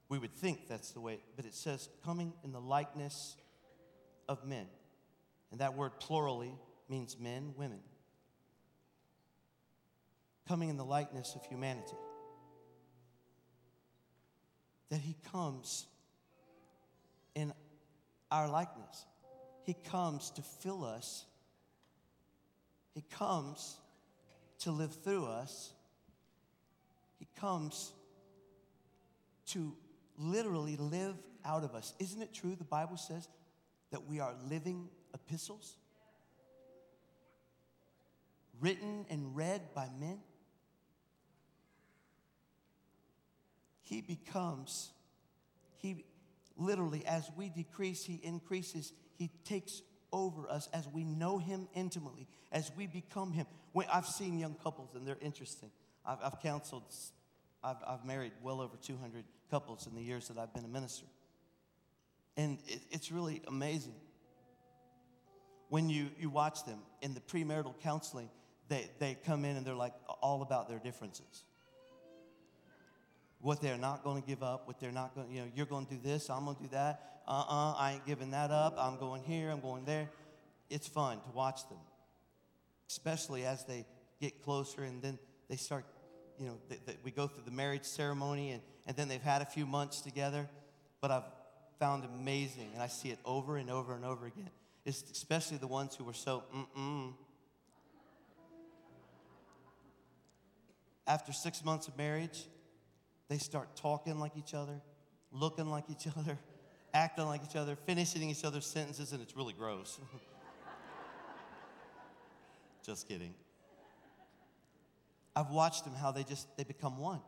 [0.09, 3.37] We would think that's the way, but it says coming in the likeness
[4.28, 4.66] of men.
[5.51, 6.53] And that word plurally
[6.89, 7.81] means men, women.
[10.49, 11.97] Coming in the likeness of humanity.
[14.91, 15.87] That he comes
[17.35, 17.53] in
[18.31, 19.05] our likeness.
[19.65, 21.24] He comes to fill us.
[22.95, 23.77] He comes
[24.61, 25.73] to live through us.
[27.19, 27.93] He comes
[29.49, 29.74] to
[30.18, 31.94] literally live out of us.
[31.98, 32.56] Isn't it true?
[32.56, 33.28] The Bible says
[33.90, 35.76] that we are living epistles
[38.60, 40.18] written and read by men.
[43.82, 44.90] He becomes,
[45.76, 46.05] he
[46.56, 48.93] literally, as we decrease, he increases.
[49.16, 49.82] He takes
[50.12, 53.47] over us as we know him intimately, as we become him.
[53.72, 55.70] When, I've seen young couples, and they're interesting.
[56.05, 56.84] I've, I've counseled,
[57.62, 61.06] I've, I've married well over 200 couples in the years that I've been a minister.
[62.36, 63.94] And it, it's really amazing.
[65.68, 68.28] When you, you watch them in the premarital counseling,
[68.68, 71.44] they, they come in and they're like all about their differences.
[73.40, 75.86] What they're not going to give up, what they're not going you know, you're going
[75.86, 77.20] to do this, I'm going to do that.
[77.28, 78.77] Uh uh-uh, uh, I ain't giving that up.
[78.78, 80.09] I'm going here, I'm going there.
[80.70, 81.78] It's fun to watch them,
[82.89, 83.85] especially as they
[84.20, 85.18] get closer and then
[85.48, 85.85] they start,
[86.39, 89.43] you know, they, they, we go through the marriage ceremony and, and then they've had
[89.43, 90.49] a few months together.
[91.01, 91.25] But I've
[91.79, 94.51] found amazing, and I see it over and over and over again,
[94.85, 97.13] is especially the ones who were so mm-mm.
[101.07, 102.47] After six months of marriage,
[103.29, 104.81] they start talking like each other,
[105.31, 106.39] looking like each other,
[106.93, 110.01] acting like each other, finishing each other's sentences, and it's really gross.
[112.85, 113.35] just kidding.
[115.37, 117.21] I've watched them how they just they become one.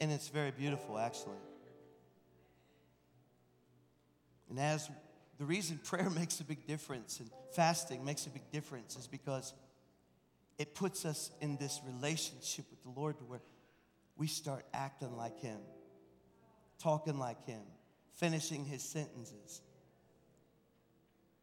[0.00, 1.36] And it's very beautiful actually.
[4.48, 4.90] And as
[5.38, 9.52] the reason prayer makes a big difference and fasting makes a big difference is because
[10.58, 13.40] it puts us in this relationship with the Lord where
[14.16, 15.58] we start acting like Him,
[16.78, 17.62] talking like Him,
[18.14, 19.60] finishing His sentences.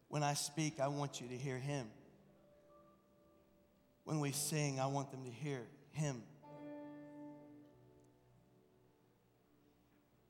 [0.08, 1.88] When I speak, I want you to hear Him.
[4.04, 5.62] When we sing, I want them to hear
[5.92, 6.24] Him.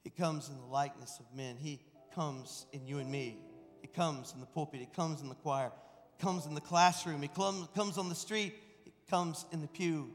[0.04, 1.56] He comes in the likeness of men.
[1.58, 1.80] He
[2.14, 3.38] comes in you and me.
[3.82, 4.80] He comes in the pulpit.
[4.80, 5.72] He comes in the choir.
[6.18, 7.22] He comes in the classroom.
[7.22, 8.54] He comes on the street.
[8.84, 10.12] He comes in the pew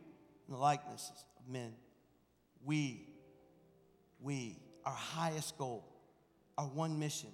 [0.46, 1.72] in the likenesses of men.
[2.64, 3.08] We,
[4.20, 5.84] we, our highest goal,
[6.58, 7.30] our one mission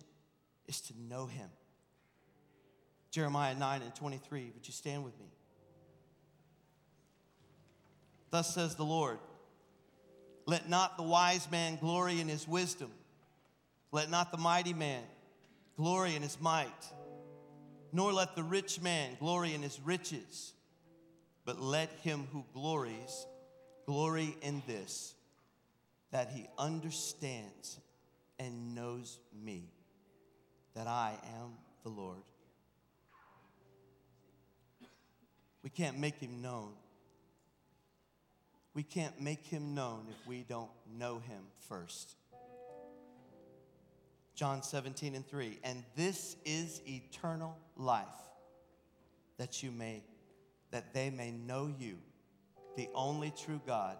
[0.67, 1.49] is to know him.
[3.11, 4.53] Jeremiah 9 and 23.
[4.55, 5.27] Would you stand with me?
[8.33, 9.19] Thus says the Lord
[10.47, 12.91] Let not the wise man glory in his wisdom
[13.93, 15.03] let not the mighty man
[15.77, 16.87] glory in his might,
[17.93, 20.55] nor let the rich man glory in his riches,
[21.45, 23.27] but let him who glories
[23.85, 25.15] glory in this,
[26.11, 27.79] that he understands
[28.39, 29.71] and knows me,
[30.75, 31.51] that I am
[31.83, 32.23] the Lord.
[35.63, 36.73] We can't make him known.
[38.75, 42.15] We can't make him known if we don't know him first.
[44.35, 45.59] John 17 and 3.
[45.63, 48.07] And this is eternal life,
[49.37, 50.03] that you may,
[50.71, 51.99] that they may know you,
[52.77, 53.99] the only true God,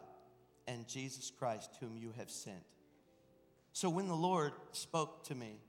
[0.67, 2.63] and Jesus Christ, whom you have sent.
[3.75, 5.61] So when the Lord spoke to me,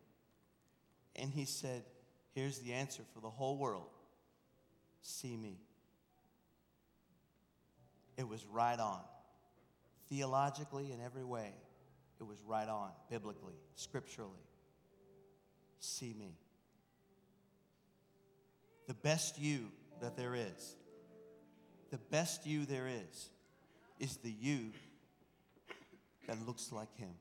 [1.15, 1.83] and he said,
[2.33, 3.87] Here's the answer for the whole world
[5.01, 5.57] see me.
[8.17, 9.01] It was right on.
[10.09, 11.53] Theologically, in every way,
[12.19, 14.43] it was right on, biblically, scripturally
[15.83, 16.37] see me.
[18.87, 19.71] The best you,
[20.01, 20.75] that there is,
[21.91, 23.29] the best you there is,
[23.99, 24.71] is the you
[26.27, 27.13] that looks like him.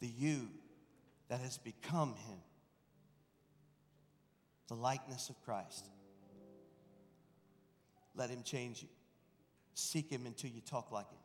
[0.00, 0.48] The you
[1.28, 2.38] that has become him.
[4.68, 5.84] The likeness of Christ.
[8.16, 8.88] Let him change you.
[9.74, 11.18] Seek him until you talk like him.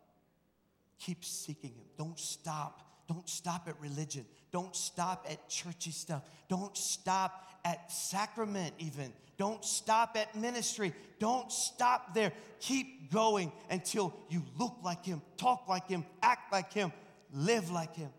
[0.99, 1.85] Keep seeking him.
[1.97, 2.81] Don't stop.
[3.07, 4.25] Don't stop at religion.
[4.51, 6.23] Don't stop at churchy stuff.
[6.47, 9.13] Don't stop at sacrament, even.
[9.37, 10.93] Don't stop at ministry.
[11.19, 12.33] Don't stop there.
[12.59, 16.91] Keep going until you look like him, talk like him, act like him,
[17.33, 18.09] live like him.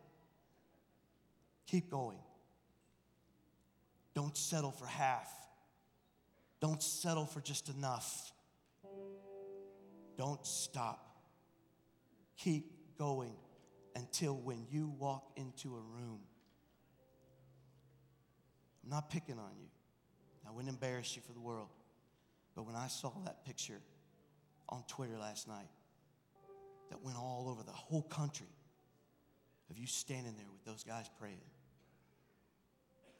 [1.67, 2.17] Keep going.
[4.15, 5.31] Don't settle for half.
[6.61, 8.33] Don't settle for just enough.
[10.21, 11.17] Don't stop.
[12.37, 13.33] Keep going
[13.97, 16.21] until when you walk into a room,
[18.85, 19.69] I'm not picking on you.
[20.47, 21.71] I wouldn't embarrass you for the world.
[22.55, 23.81] But when I saw that picture
[24.69, 25.71] on Twitter last night
[26.91, 28.53] that went all over the whole country
[29.71, 31.41] of you standing there with those guys praying,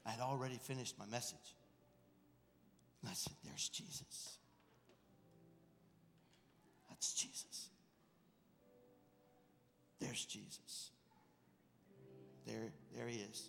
[0.05, 1.57] I had already finished my message.
[3.01, 4.40] And I said, There's Jesus.
[7.01, 7.71] That's Jesus.
[10.01, 10.91] There's Jesus.
[12.47, 13.49] There, there he is.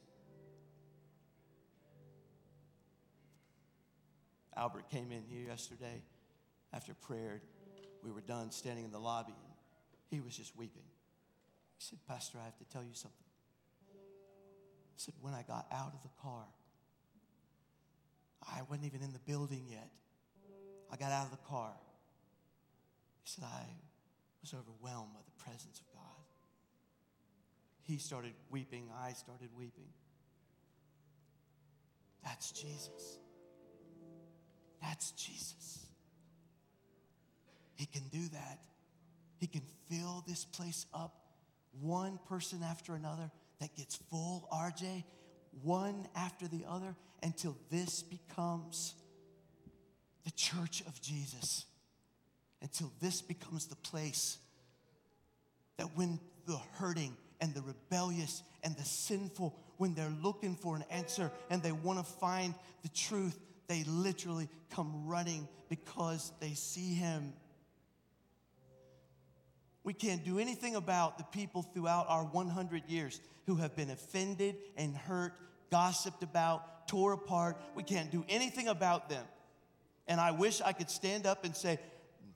[4.56, 6.02] Albert came in here yesterday
[6.72, 7.42] after prayer.
[8.02, 9.54] We were done standing in the lobby, and
[10.10, 10.84] he was just weeping.
[11.78, 13.18] He said, Pastor, I have to tell you something.
[14.96, 16.46] He said, When I got out of the car,
[18.48, 19.90] I wasn't even in the building yet.
[20.90, 21.74] I got out of the car.
[23.36, 23.64] Said, I
[24.42, 26.26] was overwhelmed by the presence of God.
[27.84, 28.90] He started weeping.
[29.02, 29.88] I started weeping.
[32.26, 33.20] That's Jesus.
[34.82, 35.86] That's Jesus.
[37.76, 38.60] He can do that.
[39.38, 41.16] He can fill this place up
[41.80, 43.32] one person after another
[43.62, 45.06] that gets full, RJ,
[45.64, 48.94] one after the other until this becomes
[50.26, 51.66] the church of Jesus.
[52.62, 54.38] Until this becomes the place
[55.78, 60.84] that when the hurting and the rebellious and the sinful, when they're looking for an
[60.92, 66.94] answer and they want to find the truth, they literally come running because they see
[66.94, 67.34] him.
[69.84, 74.58] We can't do anything about the people throughout our 100 years who have been offended
[74.78, 75.34] and hurt,
[75.72, 77.58] gossiped about, tore apart.
[77.74, 79.26] We can't do anything about them.
[80.08, 81.80] And I wish I could stand up and say,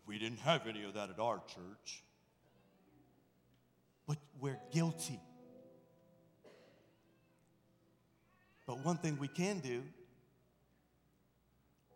[0.07, 2.03] We didn't have any of that at our church.
[4.07, 5.19] But we're guilty.
[8.67, 9.83] But one thing we can do,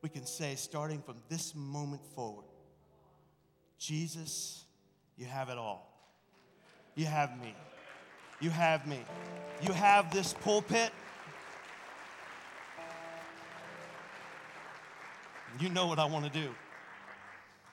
[0.01, 2.45] we can say, starting from this moment forward,
[3.77, 4.65] Jesus,
[5.17, 5.87] you have it all.
[6.95, 7.55] You have me.
[8.39, 8.99] You have me.
[9.61, 10.91] You have this pulpit.
[15.59, 16.49] You know what I want to do.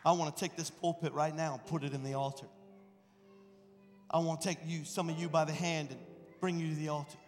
[0.07, 2.47] I want to take this pulpit right now and put it in the altar.
[4.09, 5.99] I want to take you, some of you by the hand and
[6.41, 7.19] bring you to the altar.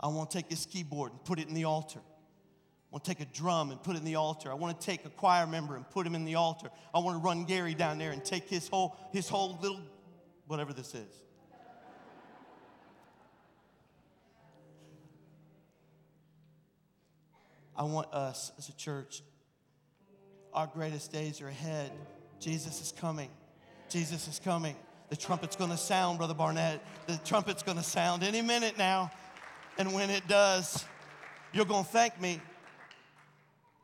[0.00, 2.00] I want to take this keyboard and put it in the altar.
[2.00, 4.50] I want to take a drum and put it in the altar.
[4.50, 6.70] I want to take a choir member and put him in the altar.
[6.92, 9.80] I want to run Gary down there and take his whole, his whole little,
[10.48, 11.22] whatever this is.
[17.76, 19.22] I want us as a church,
[20.56, 21.92] our greatest days are ahead.
[22.40, 23.28] Jesus is coming.
[23.90, 24.74] Jesus is coming.
[25.10, 26.82] The trumpet's going to sound, Brother Barnett.
[27.06, 29.10] The trumpet's going to sound any minute now.
[29.78, 30.82] And when it does,
[31.52, 32.40] you're going to thank me.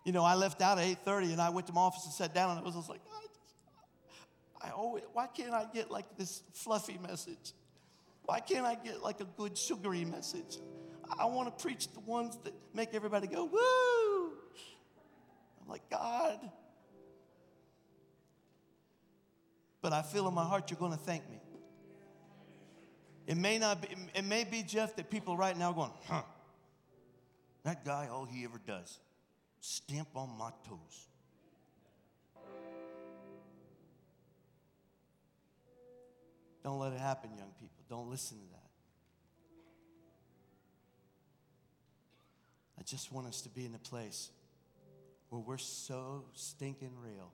[0.04, 2.34] You know, I left out at 8:30 and I went to my office and sat
[2.34, 3.54] down and I was like, I, just,
[4.64, 7.52] I always, why can't I get like this fluffy message?
[8.24, 10.58] Why can't I get like a good sugary message?
[11.18, 14.32] I want to preach the ones that make everybody go, woo!
[15.60, 16.40] I'm like, God.
[19.82, 21.40] But I feel in my heart you're going to thank me.
[23.26, 26.22] It may not be, it may be, Jeff, that people right now going, huh,
[27.64, 28.98] that guy, all he ever does,
[29.60, 31.09] stamp on my toes.
[36.64, 37.84] Don't let it happen, young people.
[37.88, 38.59] Don't listen to that.
[42.78, 44.30] I just want us to be in a place
[45.28, 47.32] where we're so stinking real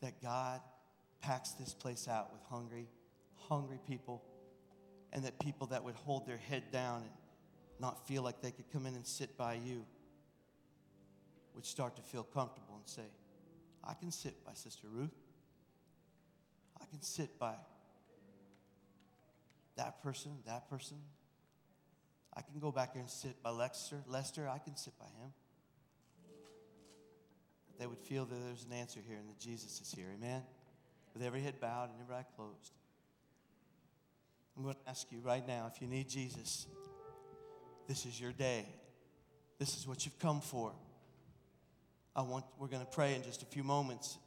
[0.00, 0.60] that God
[1.20, 2.88] packs this place out with hungry,
[3.48, 4.22] hungry people,
[5.12, 7.10] and that people that would hold their head down and
[7.80, 9.84] not feel like they could come in and sit by you
[11.54, 13.02] would start to feel comfortable and say,
[13.82, 15.14] I can sit by Sister Ruth.
[16.80, 17.54] I can sit by
[19.76, 20.98] that person, that person.
[22.36, 23.96] I can go back here and sit by Lester.
[24.06, 25.32] Lester, I can sit by him.
[27.78, 30.06] They would feel that there's an answer here and that Jesus is here.
[30.16, 30.42] Amen?
[31.14, 32.72] With every head bowed and every eye closed.
[34.56, 36.66] I'm going to ask you right now if you need Jesus,
[37.86, 38.66] this is your day.
[39.58, 40.72] This is what you've come for.
[42.14, 44.18] I want, we're going to pray in just a few moments.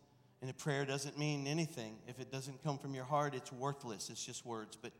[0.41, 1.97] And a prayer doesn't mean anything.
[2.07, 4.09] If it doesn't come from your heart, it's worthless.
[4.09, 4.77] It's just words.
[4.81, 4.91] But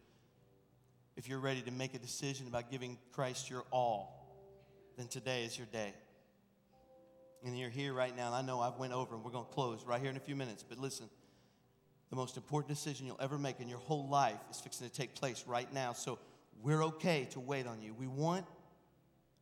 [1.15, 4.21] if you're ready to make a decision about giving Christ your all,
[4.97, 5.93] then today is your day.
[7.43, 9.51] And you're here right now, and I know I've went over and we're going to
[9.51, 10.63] close right here in a few minutes.
[10.67, 11.09] But listen,
[12.11, 15.15] the most important decision you'll ever make in your whole life is fixing to take
[15.15, 15.93] place right now.
[15.93, 16.19] So
[16.61, 17.95] we're okay to wait on you.
[17.95, 18.45] We want,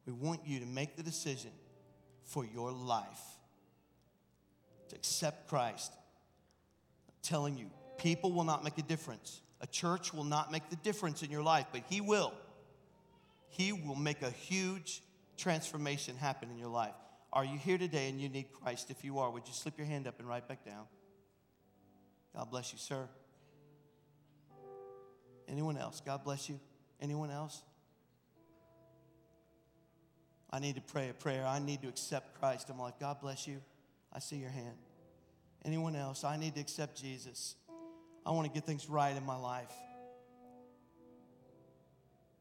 [0.06, 1.52] we want you to make the decision
[2.24, 3.20] for your life
[4.90, 5.92] to accept Christ.
[7.08, 9.42] I'm telling you, people will not make a difference.
[9.62, 12.34] A church will not make the difference in your life, but He will.
[13.50, 15.02] He will make a huge
[15.38, 16.94] transformation happen in your life.
[17.32, 18.90] Are you here today and you need Christ?
[18.90, 20.86] If you are, would you slip your hand up and right back down?
[22.36, 23.08] God bless you, sir.
[25.48, 26.02] Anyone else?
[26.04, 26.60] God bless you.
[27.02, 27.64] Anyone else?
[30.52, 31.46] I need to pray a prayer.
[31.46, 33.62] I need to accept Christ I'm like, God bless you.
[34.12, 34.76] I see your hand.
[35.64, 36.24] Anyone else?
[36.24, 37.56] I need to accept Jesus.
[38.26, 39.72] I want to get things right in my life.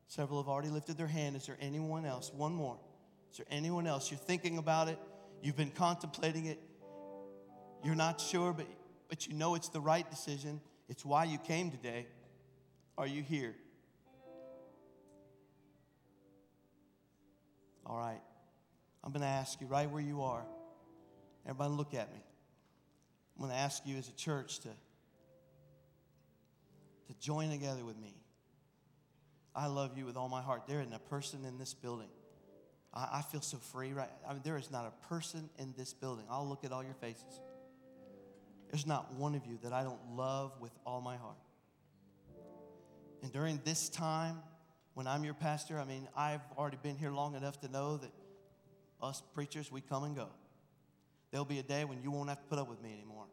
[0.07, 1.37] Several have already lifted their hand.
[1.37, 2.33] Is there anyone else?
[2.33, 2.79] One more.
[3.31, 4.11] Is there anyone else?
[4.11, 4.99] You're thinking about it,
[5.43, 6.59] you've been contemplating it,
[7.85, 8.67] you're not sure, but,
[9.09, 10.61] but you know it's the right decision.
[10.89, 12.07] It's why you came today.
[12.97, 13.55] Are you here?
[17.87, 18.21] All right.
[19.05, 20.45] I'm going to ask you right where you are.
[21.45, 22.21] Everybody, look at me.
[23.37, 24.69] I'm going to ask you as a church to,
[27.09, 28.15] to join together with me.
[29.55, 30.63] I love you with all my heart.
[30.67, 32.09] There isn't a person in this building.
[32.93, 34.09] I, I feel so free, right?
[34.29, 36.25] I mean, there is not a person in this building.
[36.31, 37.41] I'll look at all your faces.
[38.71, 41.39] There's not one of you that I don't love with all my heart.
[43.23, 44.39] And during this time,
[44.95, 48.11] when I'm your pastor, I mean, I've already been here long enough to know that
[49.01, 50.29] us preachers, we come and go.
[51.31, 53.27] There'll be a day when you won't have to put up with me anymore.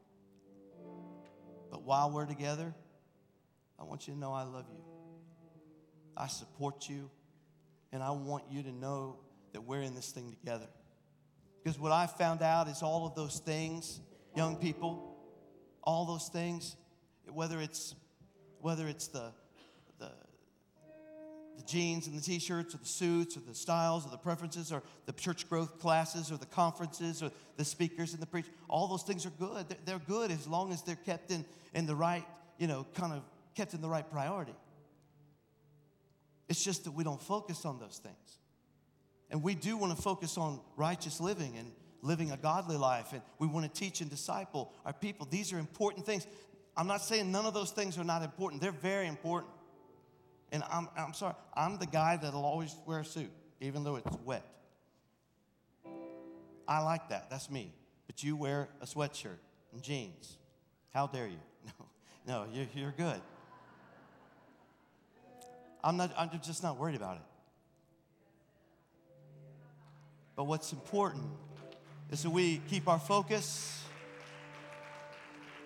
[1.71, 2.73] But while we're together,
[3.79, 4.83] I want you to know I love you.
[6.15, 7.09] I support you,
[7.91, 9.17] and I want you to know
[9.55, 10.67] that we're in this thing together.
[11.63, 14.01] Because what I found out is all of those things,
[14.35, 15.15] young people,
[15.81, 16.75] all those things,
[17.31, 17.95] whether it's
[18.59, 19.31] whether it's the
[19.97, 20.11] the
[21.55, 24.83] the jeans and the t-shirts or the suits or the styles or the preferences or
[25.05, 29.03] the church growth classes or the conferences or the speakers and the preach all those
[29.03, 29.73] things are good.
[29.85, 32.25] They're good as long as they're kept in, in the right
[32.57, 33.23] you know kind of
[33.55, 34.55] kept in the right priority.
[36.49, 38.39] It's just that we don't focus on those things
[39.35, 41.69] and we do want to focus on righteous living and
[42.01, 45.59] living a godly life and we want to teach and disciple our people these are
[45.59, 46.25] important things
[46.77, 49.51] i'm not saying none of those things are not important they're very important
[50.51, 54.15] and I'm, I'm sorry, I'm the guy that'll always wear a suit, even though it's
[54.23, 54.45] wet.
[56.67, 57.29] I like that.
[57.29, 57.73] That's me.
[58.07, 59.39] But you wear a sweatshirt
[59.73, 60.37] and jeans.
[60.93, 61.39] How dare you?
[62.27, 63.21] No, no, you're, you're good.
[65.83, 67.21] I'm, not, I'm just not worried about it.
[70.35, 71.25] But what's important
[72.11, 73.83] is that we keep our focus.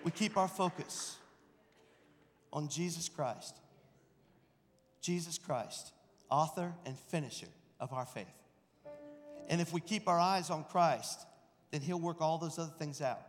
[0.04, 1.16] We keep our focus
[2.52, 3.56] on Jesus Christ.
[5.00, 5.92] Jesus Christ,
[6.30, 7.48] author and finisher
[7.78, 8.26] of our faith.
[9.48, 11.26] And if we keep our eyes on Christ,
[11.70, 13.20] then He'll work all those other things out.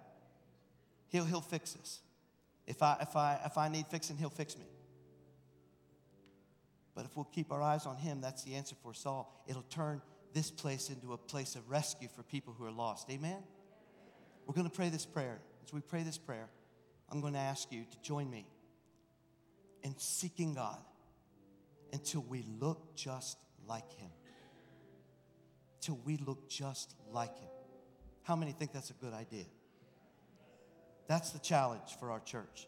[1.08, 2.00] He'll, he'll fix us.
[2.68, 4.66] If I, if, I, if I need fixing, He'll fix me.
[6.94, 9.44] But if we'll keep our eyes on Him, that's the answer for us all.
[9.48, 10.02] It'll turn
[10.34, 13.10] this place into a place of rescue for people who are lost.
[13.10, 13.44] Amen?
[14.45, 15.40] We're going to pray this prayer.
[15.66, 16.49] As we pray this prayer,
[17.10, 18.45] I'm going to ask you to join me
[19.84, 20.78] in seeking God
[21.94, 23.38] until we look just
[23.68, 24.10] like Him.
[25.82, 27.49] Till we look just like Him.
[28.24, 29.45] How many think that's a good idea?
[31.08, 32.68] That's the challenge for our church.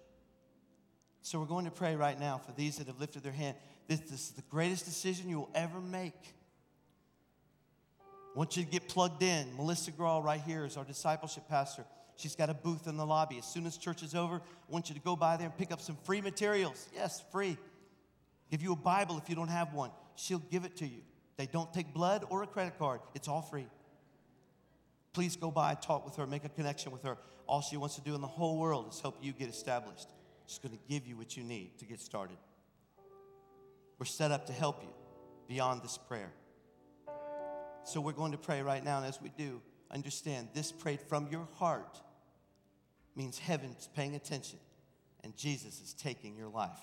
[1.22, 3.56] So we're going to pray right now for these that have lifted their hand.
[3.88, 6.34] This, this is the greatest decision you will ever make.
[8.34, 9.56] I want you to get plugged in.
[9.56, 11.86] Melissa Grawl, right here, is our discipleship pastor.
[12.16, 13.38] She's got a booth in the lobby.
[13.38, 15.72] As soon as church is over, I want you to go by there and pick
[15.72, 16.88] up some free materials.
[16.96, 17.58] Yes, free.
[18.50, 19.92] Give you a Bible if you don't have one.
[20.16, 21.02] She'll give it to you.
[21.38, 23.68] They don't take blood or a credit card, it's all free.
[25.14, 27.18] please go by, talk with her, make a connection with her.
[27.48, 30.08] All she wants to do in the whole world is help you get established.
[30.48, 32.38] She's going to give you what you need to get started.
[34.00, 34.90] We're set up to help you
[35.48, 36.32] beyond this prayer.
[37.86, 39.62] So we're going to pray right now, and as we do,
[39.92, 42.00] understand this prayed from your heart
[43.16, 44.60] means heaven's paying attention,
[45.24, 46.80] and Jesus is taking your life,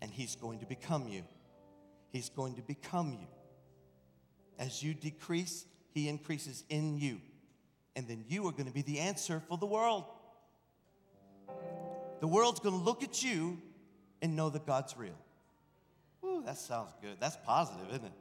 [0.00, 1.24] and He's going to become you.
[2.10, 3.26] He's going to become you.
[4.58, 7.20] As you decrease, He increases in you,
[7.96, 10.04] and then you are going to be the answer for the world.
[12.20, 13.60] The world's going to look at you
[14.22, 15.18] and know that God's real.
[16.24, 17.16] Ooh, that sounds good.
[17.20, 18.12] That's positive, isn't it?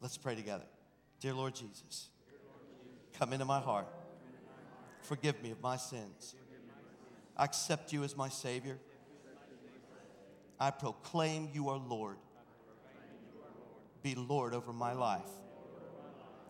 [0.00, 0.64] Let's pray together.
[1.20, 2.08] Dear Lord Jesus,
[3.18, 3.86] come into my heart.
[5.02, 6.34] Forgive me of my sins.
[7.36, 8.78] I accept you as my Savior.
[10.58, 12.16] I proclaim you are Lord.
[14.02, 15.28] Be Lord over my life.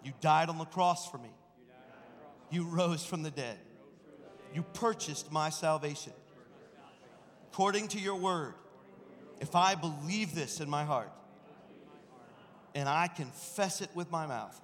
[0.05, 1.30] You died on the cross for me.
[2.51, 3.59] You rose from the dead.
[4.55, 6.12] You purchased my salvation.
[7.52, 8.55] According to your word,
[9.40, 11.10] if I believe this in my heart,
[12.74, 14.60] and I confess it with my mouth,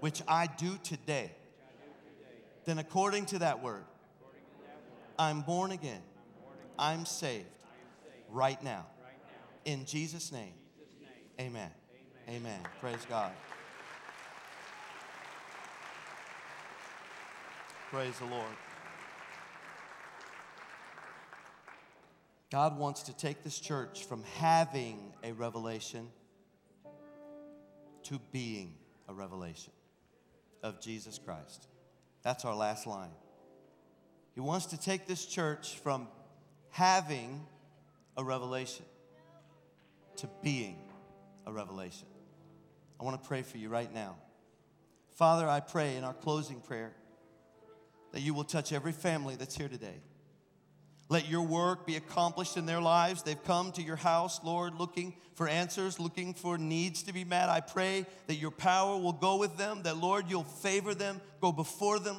[0.00, 1.30] which I do today,
[2.64, 3.84] then according to that word,
[5.18, 6.02] I'm born again.
[6.78, 7.46] I'm saved
[8.30, 8.86] right now.
[9.64, 10.54] In Jesus' name,
[11.40, 11.70] amen.
[12.28, 12.60] Amen.
[12.80, 13.32] Praise God.
[17.90, 18.56] Praise the Lord.
[22.50, 26.08] God wants to take this church from having a revelation
[28.04, 28.74] to being
[29.08, 29.72] a revelation
[30.62, 31.66] of Jesus Christ.
[32.22, 33.10] That's our last line.
[34.34, 36.08] He wants to take this church from
[36.70, 37.46] having
[38.16, 38.84] a revelation
[40.16, 40.78] to being
[41.46, 42.06] a revelation.
[43.00, 44.16] I want to pray for you right now.
[45.16, 46.92] Father, I pray in our closing prayer
[48.12, 50.00] that you will touch every family that's here today.
[51.14, 53.22] Let your work be accomplished in their lives.
[53.22, 57.48] They've come to your house, Lord, looking for answers, looking for needs to be met.
[57.48, 61.52] I pray that your power will go with them, that, Lord, you'll favor them, go
[61.52, 62.16] before them.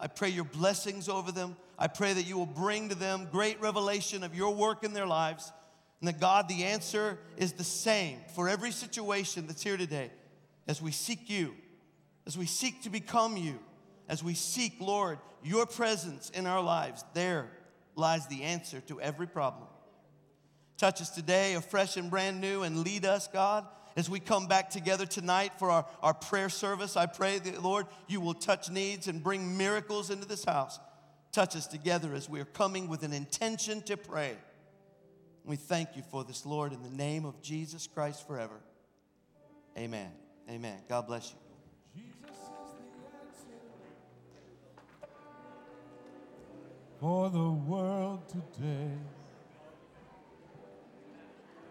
[0.00, 1.54] I pray your blessings over them.
[1.78, 5.06] I pray that you will bring to them great revelation of your work in their
[5.06, 5.52] lives.
[6.00, 10.10] And that, God, the answer is the same for every situation that's here today
[10.66, 11.54] as we seek you,
[12.26, 13.58] as we seek to become you,
[14.08, 17.04] as we seek, Lord, your presence in our lives.
[17.12, 17.50] There
[18.00, 19.68] lies the answer to every problem.
[20.76, 23.66] Touch us today, afresh and brand new, and lead us, God,
[23.96, 26.96] as we come back together tonight for our, our prayer service.
[26.96, 30.80] I pray that, Lord, you will touch needs and bring miracles into this house.
[31.32, 34.36] Touch us together as we are coming with an intention to pray.
[35.44, 38.60] We thank you for this, Lord, in the name of Jesus Christ forever.
[39.76, 40.10] Amen.
[40.48, 40.78] Amen.
[40.88, 41.49] God bless you.
[47.00, 49.19] For the world today.